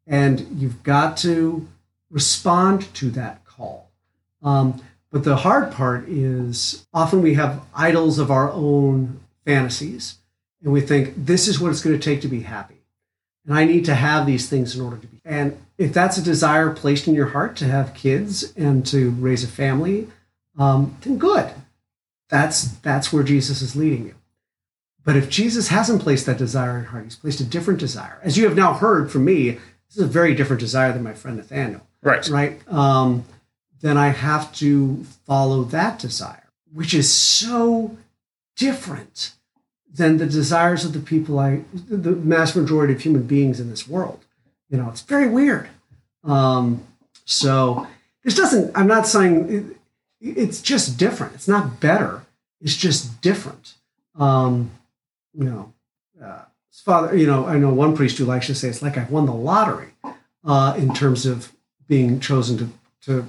and 0.06 0.42
you've 0.60 0.84
got 0.84 1.18
to 1.18 1.68
respond 2.16 2.92
to 2.96 3.12
that 3.12 3.44
call. 3.44 3.92
Um, 4.42 4.82
but 5.12 5.26
the 5.26 5.36
hard 5.36 5.72
part 5.72 6.08
is 6.08 6.88
often 6.94 7.22
we 7.22 7.34
have 7.34 7.62
idols 7.76 8.20
of 8.20 8.32
our 8.32 8.50
own 8.52 9.20
fantasies, 9.44 10.18
and 10.64 10.72
we 10.72 10.80
think 10.82 11.14
this 11.16 11.48
is 11.48 11.60
what 11.60 11.72
it's 11.72 11.84
going 11.84 12.00
to 12.00 12.04
take 12.04 12.22
to 12.22 12.30
be 12.30 12.42
happy. 12.42 12.78
And 13.46 13.54
I 13.54 13.66
need 13.66 13.86
to 13.86 13.96
have 13.96 14.26
these 14.26 14.50
things 14.50 14.76
in 14.76 14.84
order 14.84 14.98
to 14.98 15.08
be. 15.08 15.20
And 15.26 15.60
if 15.78 15.94
that's 15.94 16.18
a 16.18 16.24
desire 16.24 16.72
placed 16.72 17.08
in 17.08 17.16
your 17.16 17.28
heart 17.28 17.58
to 17.58 17.66
have 17.66 17.94
kids 17.94 18.54
and 18.56 18.86
to 18.88 19.12
raise 19.12 19.44
a 19.44 19.48
family, 19.48 20.08
um, 20.58 20.98
then 21.02 21.18
good. 21.18 21.52
That's 22.30 22.70
that's 22.78 23.12
where 23.12 23.24
Jesus 23.24 23.62
is 23.62 23.76
leading 23.76 24.06
you. 24.06 24.16
But 25.04 25.18
if 25.18 25.30
Jesus 25.30 25.68
hasn't 25.68 26.02
placed 26.02 26.26
that 26.28 26.38
desire 26.38 26.78
in 26.78 26.84
your 26.84 26.92
heart, 26.92 27.04
he's 27.04 27.18
placed 27.18 27.42
a 27.42 27.46
different 27.46 27.80
desire. 27.80 28.20
As 28.24 28.38
you 28.38 28.46
have 28.46 28.56
now 28.56 28.74
heard 28.74 29.12
from 29.12 29.26
me, 29.26 29.52
this 29.52 29.98
is 29.98 30.04
a 30.04 30.08
very 30.08 30.34
different 30.34 30.62
desire 30.62 30.94
than 30.94 31.04
my 31.04 31.14
friend 31.14 31.38
Nathaniel 31.38 31.86
Right. 32.06 32.28
right? 32.30 32.72
Um, 32.72 33.26
then 33.82 33.98
I 33.98 34.10
have 34.10 34.54
to 34.56 35.04
follow 35.26 35.64
that 35.66 36.00
desire, 36.00 36.50
which 36.72 36.94
is 36.94 37.12
so 37.12 37.98
different 38.56 39.34
than 39.92 40.18
the 40.18 40.26
desires 40.26 40.86
of 40.86 40.94
the 40.94 41.00
people 41.00 41.40
I, 41.40 41.62
the 41.74 42.12
mass 42.12 42.56
majority 42.56 42.94
of 42.94 43.02
human 43.02 43.24
beings 43.24 43.60
in 43.60 43.70
this 43.70 43.88
world. 43.88 44.24
You 44.70 44.78
know, 44.78 44.90
it's 44.90 45.02
very 45.02 45.28
weird. 45.28 45.70
Um, 46.24 46.84
so 47.26 47.88
this 48.24 48.36
doesn't, 48.36 48.78
I'm 48.78 48.88
not 48.88 49.08
saying 49.08 49.78
it, 50.22 50.38
it's 50.38 50.62
just 50.62 50.98
different. 50.98 51.34
It's 51.34 51.48
not 51.48 51.80
better. 51.80 52.24
It's 52.62 52.76
just 52.76 53.22
different. 53.22 53.76
Um, 54.18 54.72
you 55.34 55.46
know, 55.46 55.74
uh, 56.24 56.44
father, 56.72 57.16
you 57.16 57.28
know, 57.28 57.46
I 57.46 57.58
know 57.58 57.74
one 57.74 57.96
priest 57.96 58.18
who 58.18 58.26
likes 58.26 58.48
to 58.48 58.56
say 58.56 58.70
it's 58.70 58.82
like 58.82 58.98
i've 58.98 59.12
won 59.12 59.26
the 59.26 59.34
lottery 59.34 59.90
uh, 60.44 60.76
in 60.78 60.94
terms 60.94 61.26
of 61.26 61.52
being 61.88 62.20
chosen 62.20 62.58
to, 62.58 62.70
to, 63.02 63.28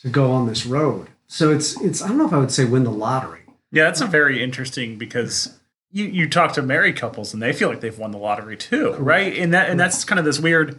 to 0.00 0.08
go 0.08 0.30
on 0.30 0.46
this 0.46 0.66
road. 0.66 1.08
So 1.26 1.50
it's, 1.50 1.80
it's, 1.80 2.02
I 2.02 2.08
don't 2.08 2.18
know 2.18 2.26
if 2.26 2.32
I 2.32 2.38
would 2.38 2.52
say 2.52 2.64
win 2.64 2.84
the 2.84 2.90
lottery. 2.90 3.40
Yeah, 3.70 3.84
that's 3.84 4.00
a 4.00 4.06
very 4.06 4.42
interesting 4.42 4.98
because 4.98 5.58
you, 5.90 6.04
you 6.04 6.28
talk 6.28 6.52
to 6.54 6.62
married 6.62 6.96
couples 6.96 7.32
and 7.32 7.42
they 7.42 7.52
feel 7.52 7.68
like 7.68 7.80
they've 7.80 7.98
won 7.98 8.10
the 8.10 8.18
lottery 8.18 8.56
too, 8.56 8.94
right? 8.94 9.36
And 9.36 9.52
that 9.54 9.70
and 9.70 9.78
that's 9.78 10.04
kind 10.04 10.18
of 10.18 10.24
this 10.24 10.38
weird 10.38 10.78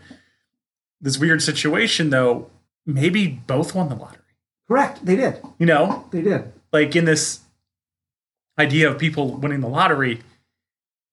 this 1.02 1.18
weird 1.18 1.42
situation 1.42 2.10
though. 2.10 2.50
Maybe 2.86 3.28
both 3.28 3.74
won 3.74 3.90
the 3.90 3.96
lottery. 3.96 4.22
Correct. 4.68 5.06
They 5.06 5.16
did. 5.16 5.42
You 5.58 5.66
know? 5.66 6.08
They 6.12 6.22
did. 6.22 6.54
Like 6.72 6.96
in 6.96 7.06
this 7.06 7.40
idea 8.60 8.90
of 8.90 9.00
people 9.00 9.36
winning 9.36 9.62
the 9.62 9.68
lottery, 9.68 10.22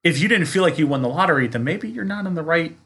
if 0.04 0.18
you 0.18 0.28
didn't 0.28 0.46
feel 0.46 0.62
like 0.62 0.78
you 0.78 0.86
won 0.86 1.02
the 1.02 1.08
lottery, 1.08 1.46
then 1.46 1.64
maybe 1.64 1.88
you're 1.88 2.04
not 2.04 2.26
in 2.26 2.34
the 2.34 2.42
right 2.42 2.76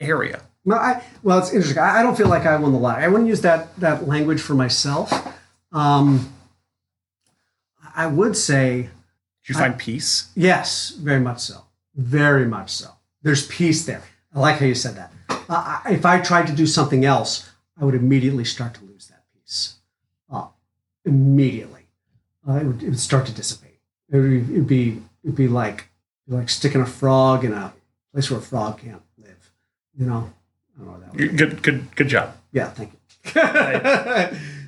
area. 0.00 0.42
Well, 0.64 0.78
I, 0.78 1.02
well, 1.22 1.38
it's 1.38 1.52
interesting. 1.52 1.82
I, 1.82 2.00
I 2.00 2.02
don't 2.02 2.16
feel 2.16 2.28
like 2.28 2.44
I 2.46 2.56
won 2.56 2.72
the 2.72 2.78
lottery. 2.78 3.04
I 3.04 3.08
wouldn't 3.08 3.28
use 3.28 3.40
that 3.42 3.74
that 3.76 4.06
language 4.06 4.40
for 4.40 4.54
myself. 4.54 5.12
Um, 5.72 6.32
I 7.94 8.06
would 8.06 8.36
say, 8.36 8.82
Did 9.44 9.48
you 9.48 9.54
find 9.54 9.78
peace? 9.78 10.30
yes, 10.34 10.90
very 10.90 11.20
much 11.20 11.40
so. 11.40 11.64
Very 11.94 12.46
much 12.46 12.70
so. 12.70 12.90
There's 13.22 13.46
peace 13.46 13.84
there. 13.86 14.02
I 14.34 14.40
like 14.40 14.58
how 14.58 14.66
you 14.66 14.74
said 14.74 14.96
that. 14.96 15.12
Uh, 15.48 15.80
if 15.86 16.04
I 16.04 16.20
tried 16.20 16.46
to 16.48 16.52
do 16.52 16.66
something 16.66 17.04
else, 17.04 17.48
I 17.80 17.84
would 17.84 17.94
immediately 17.94 18.44
start 18.44 18.74
to 18.74 18.84
lose 18.84 19.08
that 19.08 19.24
peace. 19.34 19.76
Uh, 20.30 20.46
immediately, 21.04 21.86
uh, 22.46 22.54
it, 22.56 22.64
would, 22.64 22.82
it 22.82 22.88
would 22.90 23.00
start 23.00 23.26
to 23.26 23.32
dissipate. 23.32 23.80
It 24.10 24.16
would, 24.16 24.32
it 24.32 24.52
would 24.52 24.66
be 24.66 25.02
it'd 25.24 25.36
be 25.36 25.48
like 25.48 25.88
like 26.28 26.50
sticking 26.50 26.82
a 26.82 26.86
frog 26.86 27.44
in 27.44 27.52
a 27.54 27.72
place 28.12 28.30
where 28.30 28.38
a 28.38 28.42
frog 28.42 28.78
can't 28.80 29.02
live. 29.16 29.50
You 29.98 30.06
know, 30.06 30.32
I 30.78 30.84
know 30.84 30.90
what 30.92 31.12
that. 31.12 31.36
Good 31.36 31.62
good 31.62 31.96
good 31.96 32.08
job. 32.08 32.36
Yeah, 32.52 32.70
thank 32.70 32.92
you. 32.92 32.98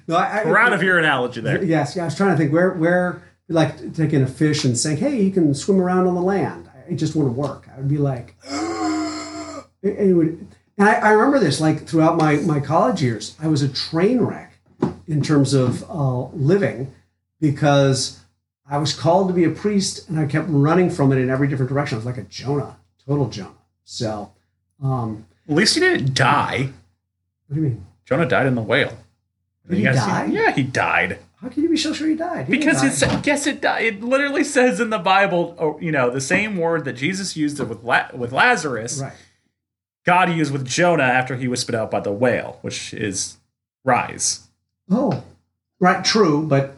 no, 0.06 0.16
I, 0.16 0.40
I, 0.40 0.42
Proud 0.42 0.72
of 0.72 0.82
your 0.82 0.98
analogy 0.98 1.40
there. 1.40 1.62
Yes, 1.62 1.96
yeah, 1.96 2.02
I 2.02 2.04
was 2.06 2.16
trying 2.16 2.32
to 2.32 2.36
think 2.36 2.52
where 2.52 2.72
where 2.72 3.22
like 3.48 3.94
taking 3.94 4.22
a 4.22 4.26
fish 4.26 4.64
and 4.64 4.76
saying, 4.76 4.98
"Hey, 4.98 5.22
you 5.22 5.30
can 5.30 5.54
swim 5.54 5.80
around 5.80 6.06
on 6.06 6.14
the 6.14 6.22
land." 6.22 6.68
It 6.88 6.96
just 6.96 7.14
wouldn't 7.14 7.36
work. 7.36 7.68
I 7.72 7.78
would 7.78 7.88
be 7.88 7.98
like, 7.98 8.34
it, 9.82 10.08
it 10.08 10.14
would. 10.14 10.46
And 10.76 10.88
I, 10.88 10.94
I 10.94 11.10
remember 11.10 11.38
this 11.38 11.60
like 11.60 11.86
throughout 11.86 12.16
my 12.16 12.36
my 12.36 12.60
college 12.60 13.02
years. 13.02 13.36
I 13.40 13.48
was 13.48 13.62
a 13.62 13.68
train 13.68 14.20
wreck 14.20 14.54
in 15.06 15.22
terms 15.22 15.54
of 15.54 15.88
uh, 15.90 16.26
living 16.28 16.92
because 17.40 18.20
I 18.68 18.78
was 18.78 18.92
called 18.92 19.28
to 19.28 19.34
be 19.34 19.44
a 19.44 19.50
priest 19.50 20.08
and 20.08 20.18
I 20.18 20.26
kept 20.26 20.46
running 20.48 20.90
from 20.90 21.12
it 21.12 21.18
in 21.18 21.30
every 21.30 21.48
different 21.48 21.70
direction. 21.70 21.96
I 21.96 21.98
was 21.98 22.06
like 22.06 22.18
a 22.18 22.22
Jonah, 22.22 22.78
total 23.06 23.28
Jonah. 23.28 23.50
So, 23.84 24.32
um, 24.82 25.26
At 25.50 25.56
least 25.56 25.74
he 25.74 25.80
didn't 25.80 26.14
die. 26.14 26.70
what 27.48 27.54
do 27.54 27.60
you 27.60 27.68
mean? 27.68 27.86
Jonah 28.04 28.26
died 28.26 28.46
in 28.46 28.54
the 28.54 28.62
whale. 28.62 28.96
Did 29.68 29.78
he 29.78 29.84
die? 29.84 30.26
Yeah, 30.26 30.52
he 30.52 30.62
died. 30.62 31.18
How 31.40 31.48
can 31.48 31.62
you 31.62 31.68
be 31.68 31.76
so 31.76 31.92
sure 31.92 32.08
he 32.08 32.14
died? 32.14 32.46
He 32.46 32.56
Because 32.56 32.82
it 32.82 32.92
said, 32.92 33.26
yes, 33.26 33.46
it 33.46 33.60
died. 33.60 33.82
It 33.84 34.02
literally 34.02 34.44
says 34.44 34.78
in 34.78 34.90
the 34.90 34.98
Bible, 34.98 35.56
oh, 35.58 35.78
you 35.80 35.90
know, 35.90 36.10
the 36.10 36.20
same 36.20 36.56
word 36.56 36.84
that 36.84 36.92
Jesus 36.94 37.36
used 37.36 37.58
with 37.58 37.82
La- 37.82 38.08
with 38.14 38.30
Lazarus, 38.32 39.00
right. 39.00 39.12
God 40.04 40.30
used 40.30 40.52
with 40.52 40.66
Jonah 40.66 41.02
after 41.02 41.36
he 41.36 41.48
was 41.48 41.60
spit 41.60 41.74
out 41.74 41.90
by 41.90 42.00
the 42.00 42.12
whale, 42.12 42.58
which 42.62 42.94
is 42.94 43.38
rise. 43.84 44.48
Oh, 44.90 45.24
right. 45.80 46.04
True, 46.04 46.46
but 46.46 46.74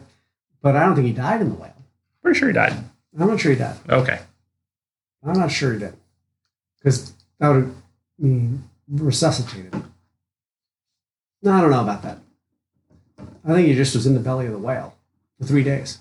but 0.61 0.75
I 0.75 0.85
don't 0.85 0.95
think 0.95 1.07
he 1.07 1.13
died 1.13 1.41
in 1.41 1.49
the 1.49 1.55
whale. 1.55 1.75
Pretty 2.21 2.39
sure 2.39 2.47
he 2.47 2.53
died. 2.53 2.73
I'm 3.19 3.27
not 3.27 3.39
sure 3.39 3.51
he 3.51 3.57
died. 3.57 3.77
Okay. 3.89 4.19
I'm 5.23 5.39
not 5.39 5.51
sure 5.51 5.73
he 5.73 5.79
did 5.79 5.93
because 6.79 7.13
that 7.39 7.49
would 7.49 7.75
mean 8.17 8.69
resuscitated. 8.87 9.73
No, 11.41 11.51
I 11.51 11.61
don't 11.61 11.71
know 11.71 11.81
about 11.81 12.03
that. 12.03 12.19
I 13.45 13.53
think 13.53 13.67
he 13.67 13.75
just 13.75 13.95
was 13.95 14.05
in 14.05 14.13
the 14.13 14.19
belly 14.19 14.45
of 14.45 14.53
the 14.53 14.57
whale 14.57 14.95
for 15.39 15.45
three 15.45 15.63
days. 15.63 15.99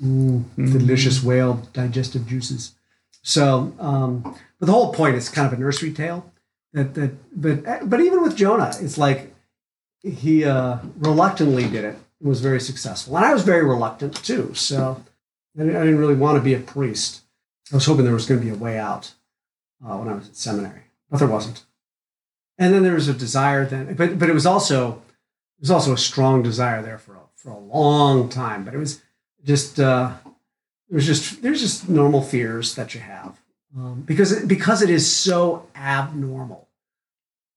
Mm, 0.00 0.44
Delicious 0.56 1.22
whale 1.22 1.68
digestive 1.72 2.26
juices. 2.26 2.74
So, 3.22 3.74
um, 3.78 4.22
but 4.58 4.66
the 4.66 4.72
whole 4.72 4.94
point 4.94 5.16
is 5.16 5.28
kind 5.28 5.46
of 5.46 5.52
a 5.52 5.60
nursery 5.60 5.92
tale. 5.92 6.32
That 6.72 6.94
that, 6.94 7.10
but 7.34 7.88
but 7.90 8.00
even 8.00 8.22
with 8.22 8.36
Jonah, 8.36 8.72
it's 8.80 8.96
like 8.96 9.34
he 10.02 10.44
uh, 10.44 10.78
reluctantly 10.96 11.64
did 11.64 11.84
it. 11.84 11.98
Was 12.22 12.40
very 12.42 12.60
successful, 12.60 13.16
and 13.16 13.24
I 13.24 13.32
was 13.32 13.42
very 13.44 13.64
reluctant 13.64 14.14
too. 14.14 14.52
So 14.54 15.02
I 15.58 15.62
didn't 15.62 15.98
really 15.98 16.14
want 16.14 16.36
to 16.36 16.44
be 16.44 16.52
a 16.52 16.60
priest. 16.60 17.22
I 17.72 17.76
was 17.76 17.86
hoping 17.86 18.04
there 18.04 18.14
was 18.14 18.26
going 18.26 18.40
to 18.40 18.44
be 18.46 18.52
a 18.52 18.58
way 18.58 18.78
out 18.78 19.14
uh, 19.84 19.96
when 19.96 20.08
I 20.08 20.14
was 20.14 20.28
at 20.28 20.36
seminary, 20.36 20.82
but 21.10 21.18
there 21.18 21.28
wasn't. 21.28 21.64
And 22.58 22.74
then 22.74 22.82
there 22.82 22.94
was 22.94 23.08
a 23.08 23.14
desire 23.14 23.64
then, 23.64 23.94
but 23.94 24.18
but 24.18 24.28
it 24.28 24.34
was 24.34 24.46
also 24.46 25.02
it 25.58 25.60
was 25.62 25.70
also 25.70 25.92
a 25.92 25.98
strong 25.98 26.42
desire 26.42 26.82
there 26.82 26.98
for 26.98 27.14
a, 27.14 27.20
for 27.36 27.50
a 27.50 27.58
long 27.58 28.28
time. 28.28 28.64
But 28.64 28.74
it 28.74 28.78
was 28.78 29.00
just 29.44 29.80
uh, 29.80 30.12
it 30.90 30.94
was 30.94 31.06
just 31.06 31.42
there's 31.42 31.60
just 31.60 31.88
normal 31.88 32.20
fears 32.22 32.74
that 32.74 32.94
you 32.94 33.00
have 33.00 33.38
um, 33.76 34.02
because 34.02 34.32
it, 34.32 34.46
because 34.48 34.82
it 34.82 34.90
is 34.90 35.10
so 35.10 35.66
abnormal. 35.74 36.68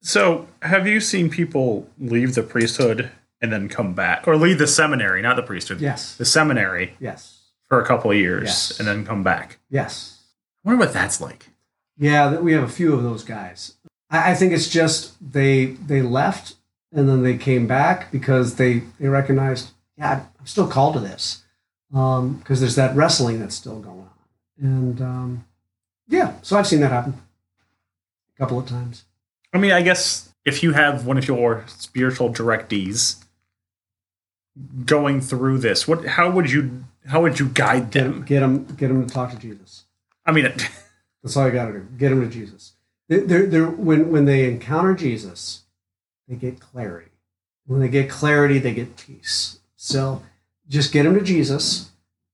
So, 0.01 0.47
have 0.62 0.86
you 0.86 0.99
seen 0.99 1.29
people 1.29 1.88
leave 1.97 2.36
the 2.36 2.43
priesthood 2.43 3.09
and 3.41 3.51
then 3.53 3.69
come 3.69 3.93
back, 3.93 4.27
or 4.27 4.36
leave 4.38 4.57
the 4.57 4.67
seminary, 4.67 5.21
not 5.21 5.36
the 5.38 5.43
priesthood, 5.43 5.79
Yes, 5.81 6.15
the 6.17 6.25
seminary 6.25 6.95
yes, 6.99 7.39
for 7.69 7.81
a 7.81 7.86
couple 7.86 8.12
of 8.12 8.17
years 8.17 8.43
Yes. 8.45 8.79
and 8.79 8.88
then 8.88 9.05
come 9.05 9.23
back? 9.23 9.59
yes. 9.69 10.19
I 10.65 10.69
wonder 10.69 10.86
what 10.86 10.93
that's 10.93 11.19
like. 11.19 11.49
Yeah, 11.97 12.29
that- 12.29 12.43
we 12.43 12.53
have 12.53 12.63
a 12.63 12.67
few 12.69 12.93
of 12.93 13.03
those 13.03 13.23
guys. 13.23 13.75
I, 14.10 14.36
think 14.36 14.53
it's 14.53 14.69
just 14.69 15.15
they 15.34 15.65
they 15.65 16.01
left 16.03 16.56
and 16.91 17.10
then 17.10 17.23
they 17.23 17.36
came 17.38 17.65
back 17.65 18.12
because 18.12 18.56
they 18.56 18.84
they 18.99 19.08
recognized, 19.08 19.71
yeah, 19.97 20.25
I'm 20.39 20.45
still 20.45 20.67
called 20.67 20.93
to 20.93 20.99
this 20.99 21.43
because 21.89 22.60
there's 22.60 22.75
that 22.75 22.95
wrestling 22.95 23.39
that's 23.39 23.56
still 23.56 23.79
going 23.79 23.99
on, 23.99 24.10
and 24.60 25.01
um, 25.01 25.45
yeah, 26.08 26.34
so 26.43 26.58
I've 26.58 26.67
seen 26.67 26.79
that 26.82 26.91
happen 26.91 27.19
a 28.36 28.39
couple 28.39 28.60
of 28.60 28.67
times. 28.67 29.06
I 29.51 29.58
mean, 29.58 29.71
I 29.71 29.82
guess 29.82 30.32
if 30.45 30.62
you 30.62 30.73
have 30.73 31.06
one 31.08 31.17
of 31.17 31.27
your 31.27 31.63
spiritual 31.67 32.32
directees 32.32 33.23
going 34.86 35.21
through 35.21 35.58
this, 35.60 35.88
what 35.88 36.06
how 36.06 36.29
would 36.29 36.51
you 36.51 36.84
how 37.08 37.21
would 37.21 37.39
you 37.39 37.47
guide 37.49 37.89
Get 37.91 38.03
them? 38.03 38.12
them, 38.13 38.23
get 38.25 38.39
them, 38.41 38.65
get 38.75 38.88
them 38.89 39.08
to 39.08 39.13
talk 39.13 39.32
to 39.32 39.38
Jesus. 39.38 39.86
I 40.25 40.32
mean, 40.32 40.45
it, 40.45 40.69
That's 41.23 41.38
all 41.38 41.45
you 41.45 41.53
got 41.53 41.67
to 41.67 41.73
do. 41.73 41.88
Get 41.97 42.09
them 42.09 42.21
to 42.21 42.27
Jesus. 42.27 42.73
They- 43.07 43.21
They're, 43.21 43.45
they're, 43.45 43.67
when, 43.67 44.12
when 44.12 44.25
they 44.25 44.49
encounter 44.49 44.93
Jesus, 44.93 45.63
they 46.27 46.36
get 46.36 46.59
clarity. 46.59 47.12
When 47.65 47.79
they 47.79 47.88
get 47.88 48.09
clarity, 48.09 48.59
they 48.59 48.73
get 48.73 48.97
peace. 48.97 49.59
So 49.77 50.21
just 50.67 50.91
get 50.91 51.03
them 51.03 51.13
to 51.15 51.21
Jesus. 51.21 51.91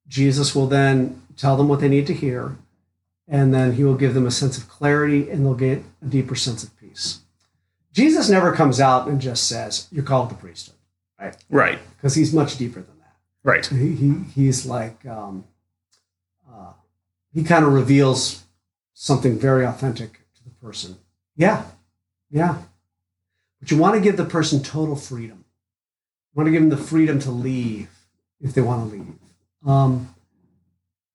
Jesus 0.08 0.56
will 0.56 0.67
then 0.67 1.21
tell 1.38 1.56
them 1.56 1.67
what 1.67 1.80
they 1.80 1.88
need 1.89 2.08
to 2.08 2.13
hear, 2.13 2.58
and 3.28 3.54
then 3.54 3.73
he 3.73 3.84
will 3.84 3.95
give 3.95 4.15
them 4.15 4.25
a 4.25 4.32
sense 4.32 4.58
of 4.58 4.67
clarity, 4.67 5.30
and 5.30 5.45
they'll 5.45 5.54
get 5.54 5.84
a 6.02 6.06
deeper 6.06 6.34
sense 6.36 6.63
of 6.63 6.75
peace. 6.80 7.19
Jesus 7.93 8.28
never 8.30 8.52
comes 8.54 8.80
out 8.80 9.08
and 9.08 9.21
just 9.21 9.47
says, 9.47 9.88
You're 9.91 10.04
called 10.04 10.32
the 10.32 10.36
priesthood, 10.36 10.75
right? 11.19 11.36
right, 11.49 11.80
Because 11.95 12.15
he's 12.15 12.34
much 12.34 12.58
deeper 12.58 12.82
than 12.82 12.97
that 12.99 13.15
right. 13.43 13.65
he, 13.67 13.93
he 13.95 14.13
he's 14.36 14.65
like 14.65 15.06
um, 15.06 15.43
uh, 16.52 16.73
he 17.34 17.43
kind 17.43 17.65
of 17.65 17.73
reveals 17.73 18.43
something 19.01 19.39
very 19.39 19.65
authentic 19.65 20.19
to 20.35 20.43
the 20.43 20.49
person. 20.49 20.97
Yeah. 21.38 21.63
Yeah. 22.29 22.57
But 23.62 23.71
you 23.71 23.77
want 23.77 23.95
to 23.95 24.01
give 24.01 24.17
the 24.17 24.25
person 24.25 24.62
total 24.62 24.97
freedom. 24.97 25.45
You 26.33 26.35
want 26.35 26.47
to 26.47 26.51
give 26.51 26.62
them 26.62 26.69
the 26.69 26.77
freedom 26.77 27.17
to 27.19 27.31
leave 27.31 27.89
if 28.41 28.53
they 28.53 28.62
want 28.62 28.89
to 28.89 28.97
leave. 28.97 29.13
Um, 29.65 30.13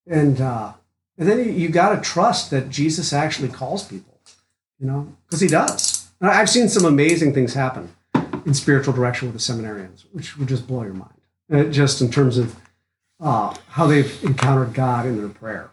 and 0.06 0.40
uh, 0.40 0.72
and 1.18 1.28
then 1.28 1.38
you, 1.40 1.52
you 1.52 1.68
got 1.68 1.94
to 1.94 2.00
trust 2.00 2.50
that 2.50 2.68
jesus 2.68 3.12
actually 3.14 3.48
calls 3.48 3.86
people 3.86 4.20
you 4.78 4.86
know 4.86 5.14
because 5.26 5.40
he 5.40 5.48
does. 5.48 6.08
And 6.20 6.28
i've 6.30 6.50
seen 6.50 6.68
some 6.68 6.84
amazing 6.84 7.32
things 7.32 7.54
happen 7.54 7.88
in 8.44 8.52
spiritual 8.52 8.92
direction 8.92 9.30
with 9.30 9.34
the 9.34 9.52
seminarians 9.52 10.04
which 10.12 10.36
would 10.36 10.48
just 10.48 10.66
blow 10.66 10.82
your 10.82 10.92
mind. 10.94 11.20
Uh, 11.50 11.64
just 11.64 12.00
in 12.00 12.10
terms 12.10 12.36
of 12.36 12.56
uh, 13.20 13.54
how 13.68 13.86
they've 13.86 14.22
encountered 14.24 14.74
God 14.74 15.06
in 15.06 15.16
their 15.18 15.28
prayer. 15.28 15.70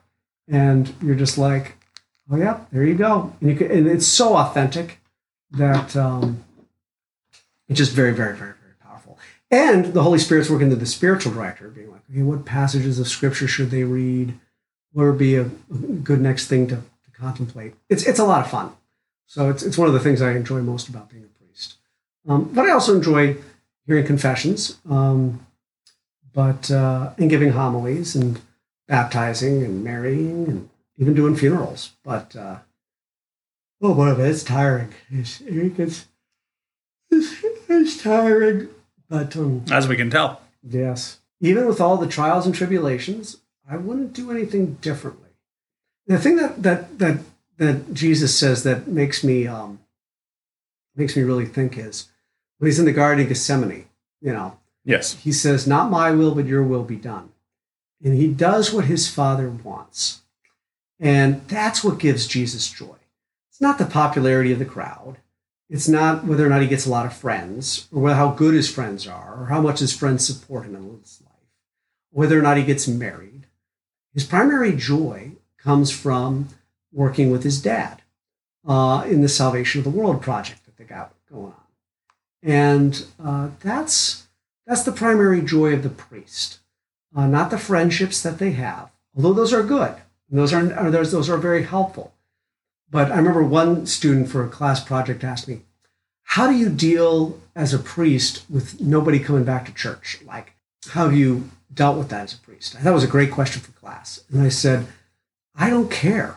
And 0.48 0.94
you're 1.02 1.16
just 1.16 1.38
like, 1.38 1.78
oh, 2.30 2.36
yeah, 2.36 2.60
there 2.72 2.84
you 2.84 2.96
go. 2.96 3.34
And, 3.42 3.50
you 3.50 3.56
can, 3.56 3.72
and 3.72 3.88
it's 3.88 4.08
so 4.08 4.36
authentic 4.36 5.00
that 5.52 5.96
um, 5.96 6.44
it's 7.68 7.78
just 7.78 7.94
very, 7.94 8.14
very, 8.14 8.36
very, 8.36 8.54
very 8.62 8.76
powerful. 8.82 9.18
And 9.50 9.94
the 9.94 10.04
Holy 10.04 10.20
Spirit's 10.20 10.50
working 10.50 10.70
to 10.70 10.76
the 10.76 10.86
spiritual 10.86 11.34
director, 11.34 11.70
being 11.70 11.92
like, 11.92 12.02
okay, 12.10 12.22
what 12.22 12.46
passages 12.46 13.00
of 13.00 13.08
scripture 13.08 13.48
should 13.48 13.72
they 13.72 13.84
read? 13.84 14.38
What 14.94 15.06
would 15.06 15.18
be 15.18 15.36
a, 15.36 15.46
good 16.04 16.22
next 16.22 16.48
thing 16.48 16.68
to, 16.68 16.76
to 16.76 17.12
contemplate? 17.14 17.74
It's, 17.90 18.06
it's 18.06 18.20
a 18.20 18.26
lot 18.26 18.44
of 18.46 18.52
fun. 18.52 18.72
So 19.26 19.50
it's, 19.50 19.64
it's 19.64 19.78
one 19.78 19.88
of 19.88 19.94
the 19.94 20.00
things 20.00 20.22
I 20.22 20.32
enjoy 20.32 20.62
most 20.62 20.90
about 20.90 21.10
being 21.10 21.24
a 21.24 21.40
priest. 21.40 21.76
Um, 22.28 22.52
but 22.54 22.66
I 22.66 22.72
also 22.72 22.96
enjoy 22.96 23.38
hearing 23.86 24.06
confessions, 24.06 24.78
um, 24.90 25.46
but 26.34 26.70
uh, 26.70 27.14
and 27.18 27.30
giving 27.30 27.52
homilies 27.52 28.16
and 28.16 28.42
baptizing 28.88 29.64
and 29.64 29.84
marrying 29.84 30.48
and 30.48 30.70
even 31.02 31.16
doing 31.16 31.36
funerals. 31.36 31.94
But 32.04 32.36
uh, 32.36 32.58
oh 33.82 33.96
boy, 33.96 34.14
it's 34.14 34.44
tiring. 34.44 34.94
It's, 35.10 35.42
it's, 35.42 36.06
it's, 37.10 37.44
it's 37.68 38.02
tiring. 38.02 38.70
But 39.10 39.36
um, 39.36 39.66
as 39.72 39.88
we 39.88 39.98
can 39.98 40.10
tell, 40.10 40.42
yes, 40.64 41.20
even 41.42 41.66
with 41.68 41.82
all 41.82 41.98
the 41.98 42.08
trials 42.08 42.46
and 42.46 42.56
tribulations, 42.56 43.38
I 43.70 43.78
wouldn't 43.78 44.14
do 44.14 44.32
anything 44.32 44.76
differently. 44.76 45.30
The 46.08 46.20
thing 46.20 46.38
that 46.38 46.62
that 46.64 47.00
that 47.00 47.20
that 47.58 47.94
Jesus 47.94 48.38
says 48.38 48.64
that 48.64 48.88
makes 48.88 49.24
me 49.24 49.48
um, 49.48 49.80
makes 50.96 51.18
me 51.18 51.24
really 51.24 51.46
think 51.46 51.78
is 51.78 52.10
when 52.60 52.68
he's 52.68 52.80
in 52.80 52.86
the 52.86 52.94
Garden 52.94 53.24
of 53.24 53.30
Gethsemane. 53.30 53.88
You 54.22 54.34
know, 54.34 54.60
yes, 54.86 55.16
he 55.16 55.32
says, 55.32 55.66
"Not 55.68 55.90
my 55.90 56.12
will, 56.12 56.36
but 56.36 56.46
your 56.46 56.64
will 56.64 56.84
be 56.84 56.96
done," 56.96 57.32
and 58.04 58.14
he 58.14 58.28
does 58.28 58.72
what 58.72 58.86
his 58.86 59.10
Father 59.10 59.50
wants, 59.50 60.21
and 61.02 61.46
that's 61.48 61.84
what 61.84 61.98
gives 61.98 62.28
Jesus 62.28 62.70
joy. 62.70 62.96
It's 63.50 63.60
not 63.60 63.80
the 63.80 63.86
popularity 63.86 64.54
of 64.54 64.60
the 64.60 64.66
crowd. 64.66 65.18
It's 65.68 65.88
not 65.88 66.26
whether 66.26 66.46
or 66.46 66.50
not 66.50 66.62
he 66.62 66.68
gets 66.68 66.86
a 66.86 66.92
lot 66.92 67.06
of 67.06 67.14
friends, 67.14 67.88
or 67.92 68.10
how 68.12 68.32
good 68.32 68.54
his 68.54 68.70
friends 68.70 69.08
are, 69.08 69.42
or 69.42 69.46
how 69.48 69.62
much 69.62 69.80
his 69.80 69.96
friends 69.96 70.26
support 70.26 70.66
him 70.66 70.76
in 70.76 71.00
his 71.02 71.22
life, 71.26 71.34
whether 72.12 72.38
or 72.38 72.42
not 72.42 72.58
he 72.58 72.64
gets 72.64 72.88
married. 72.88 73.48
His 74.14 74.26
primary 74.26 74.76
joy 74.76 75.32
comes 75.58 75.90
from 75.90 76.50
working 76.92 77.32
with 77.32 77.44
his 77.44 77.62
dad 77.62 78.02
uh, 78.68 79.06
in 79.08 79.22
the 79.22 79.30
Salvation 79.30 79.80
of 79.80 79.86
the 79.86 79.98
World 79.98 80.22
project 80.22 80.66
that 80.66 80.78
they 80.78 80.84
got 80.84 81.14
going 81.32 81.54
on, 81.54 81.66
and 82.44 83.06
uh, 83.24 83.50
that's 83.62 84.28
that's 84.68 84.84
the 84.84 84.92
primary 84.92 85.42
joy 85.42 85.74
of 85.74 85.84
the 85.84 85.90
priest, 85.90 86.60
uh, 87.16 87.28
not 87.28 87.50
the 87.50 87.58
friendships 87.58 88.22
that 88.22 88.40
they 88.40 88.52
have, 88.52 88.92
although 89.16 89.34
those 89.34 89.54
are 89.54 89.64
good. 89.64 89.96
Those 90.32 90.54
are, 90.54 90.74
are 90.76 90.90
those, 90.90 91.12
those 91.12 91.30
are 91.30 91.38
very 91.38 91.64
helpful. 91.64 92.14
But 92.90 93.12
I 93.12 93.18
remember 93.18 93.44
one 93.44 93.86
student 93.86 94.30
for 94.30 94.44
a 94.44 94.50
class 94.50 94.84
project 94.84 95.24
asked 95.24 95.48
me, 95.48 95.62
"How 96.24 96.48
do 96.48 96.56
you 96.56 96.70
deal 96.70 97.40
as 97.56 97.74
a 97.74 97.80
priest 97.80 98.44
with 98.50 98.80
nobody 98.80 99.20
coming 99.20 99.44
back 99.44 99.66
to 99.66 99.74
church? 99.74 100.20
Like, 100.26 100.54
how 100.90 101.06
have 101.06 101.16
you 101.16 101.50
dealt 101.74 101.98
with 101.98 102.10
that 102.10 102.24
as 102.24 102.34
a 102.34 102.38
priest?" 102.38 102.74
Thought 102.74 102.94
was 102.94 103.04
a 103.04 103.08
great 103.08 103.32
question 103.32 103.62
for 103.62 103.72
class, 103.74 104.24
and 104.32 104.42
I 104.42 104.50
said, 104.50 104.88
"I 105.56 105.70
don't 105.70 105.92
care." 105.92 106.36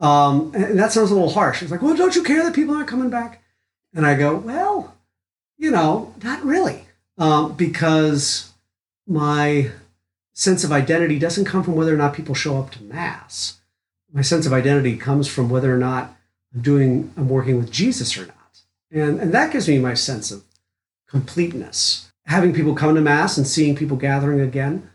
Um, 0.00 0.52
and 0.54 0.78
that 0.78 0.92
sounds 0.92 1.10
a 1.10 1.14
little 1.14 1.32
harsh. 1.32 1.62
It's 1.62 1.70
like, 1.70 1.82
"Well, 1.82 1.96
don't 1.96 2.16
you 2.16 2.22
care 2.22 2.42
that 2.42 2.54
people 2.54 2.74
aren't 2.74 2.88
coming 2.88 3.10
back?" 3.10 3.42
And 3.94 4.06
I 4.06 4.14
go, 4.14 4.34
"Well, 4.36 4.94
you 5.56 5.70
know, 5.70 6.14
not 6.22 6.44
really, 6.44 6.86
um, 7.16 7.54
because 7.54 8.52
my 9.06 9.70
sense 10.36 10.62
of 10.62 10.70
identity 10.70 11.18
doesn't 11.18 11.46
come 11.46 11.64
from 11.64 11.74
whether 11.74 11.92
or 11.92 11.98
not 11.98 12.14
people 12.14 12.34
show 12.34 12.58
up 12.58 12.70
to 12.72 12.82
mass." 12.82 13.56
my 14.12 14.22
sense 14.22 14.46
of 14.46 14.52
identity 14.52 14.96
comes 14.96 15.28
from 15.28 15.50
whether 15.50 15.72
or 15.74 15.78
not 15.78 16.16
I'm 16.54 16.62
doing 16.62 17.12
I'm 17.16 17.28
working 17.28 17.58
with 17.58 17.70
Jesus 17.70 18.16
or 18.16 18.26
not. 18.26 18.62
And 18.90 19.20
and 19.20 19.32
that 19.32 19.52
gives 19.52 19.68
me 19.68 19.78
my 19.78 19.94
sense 19.94 20.30
of 20.30 20.44
completeness. 21.08 22.10
Having 22.24 22.54
people 22.54 22.74
come 22.74 22.94
to 22.94 23.00
mass 23.00 23.36
and 23.36 23.46
seeing 23.46 23.76
people 23.76 23.96
gathering 23.96 24.40
again, 24.40 24.90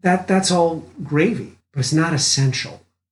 that 0.00 0.28
that's 0.28 0.50
all 0.50 0.84
gravy, 1.02 1.58
but 1.72 1.80
it's 1.80 1.92
not 1.92 2.14
essential. 2.14 2.81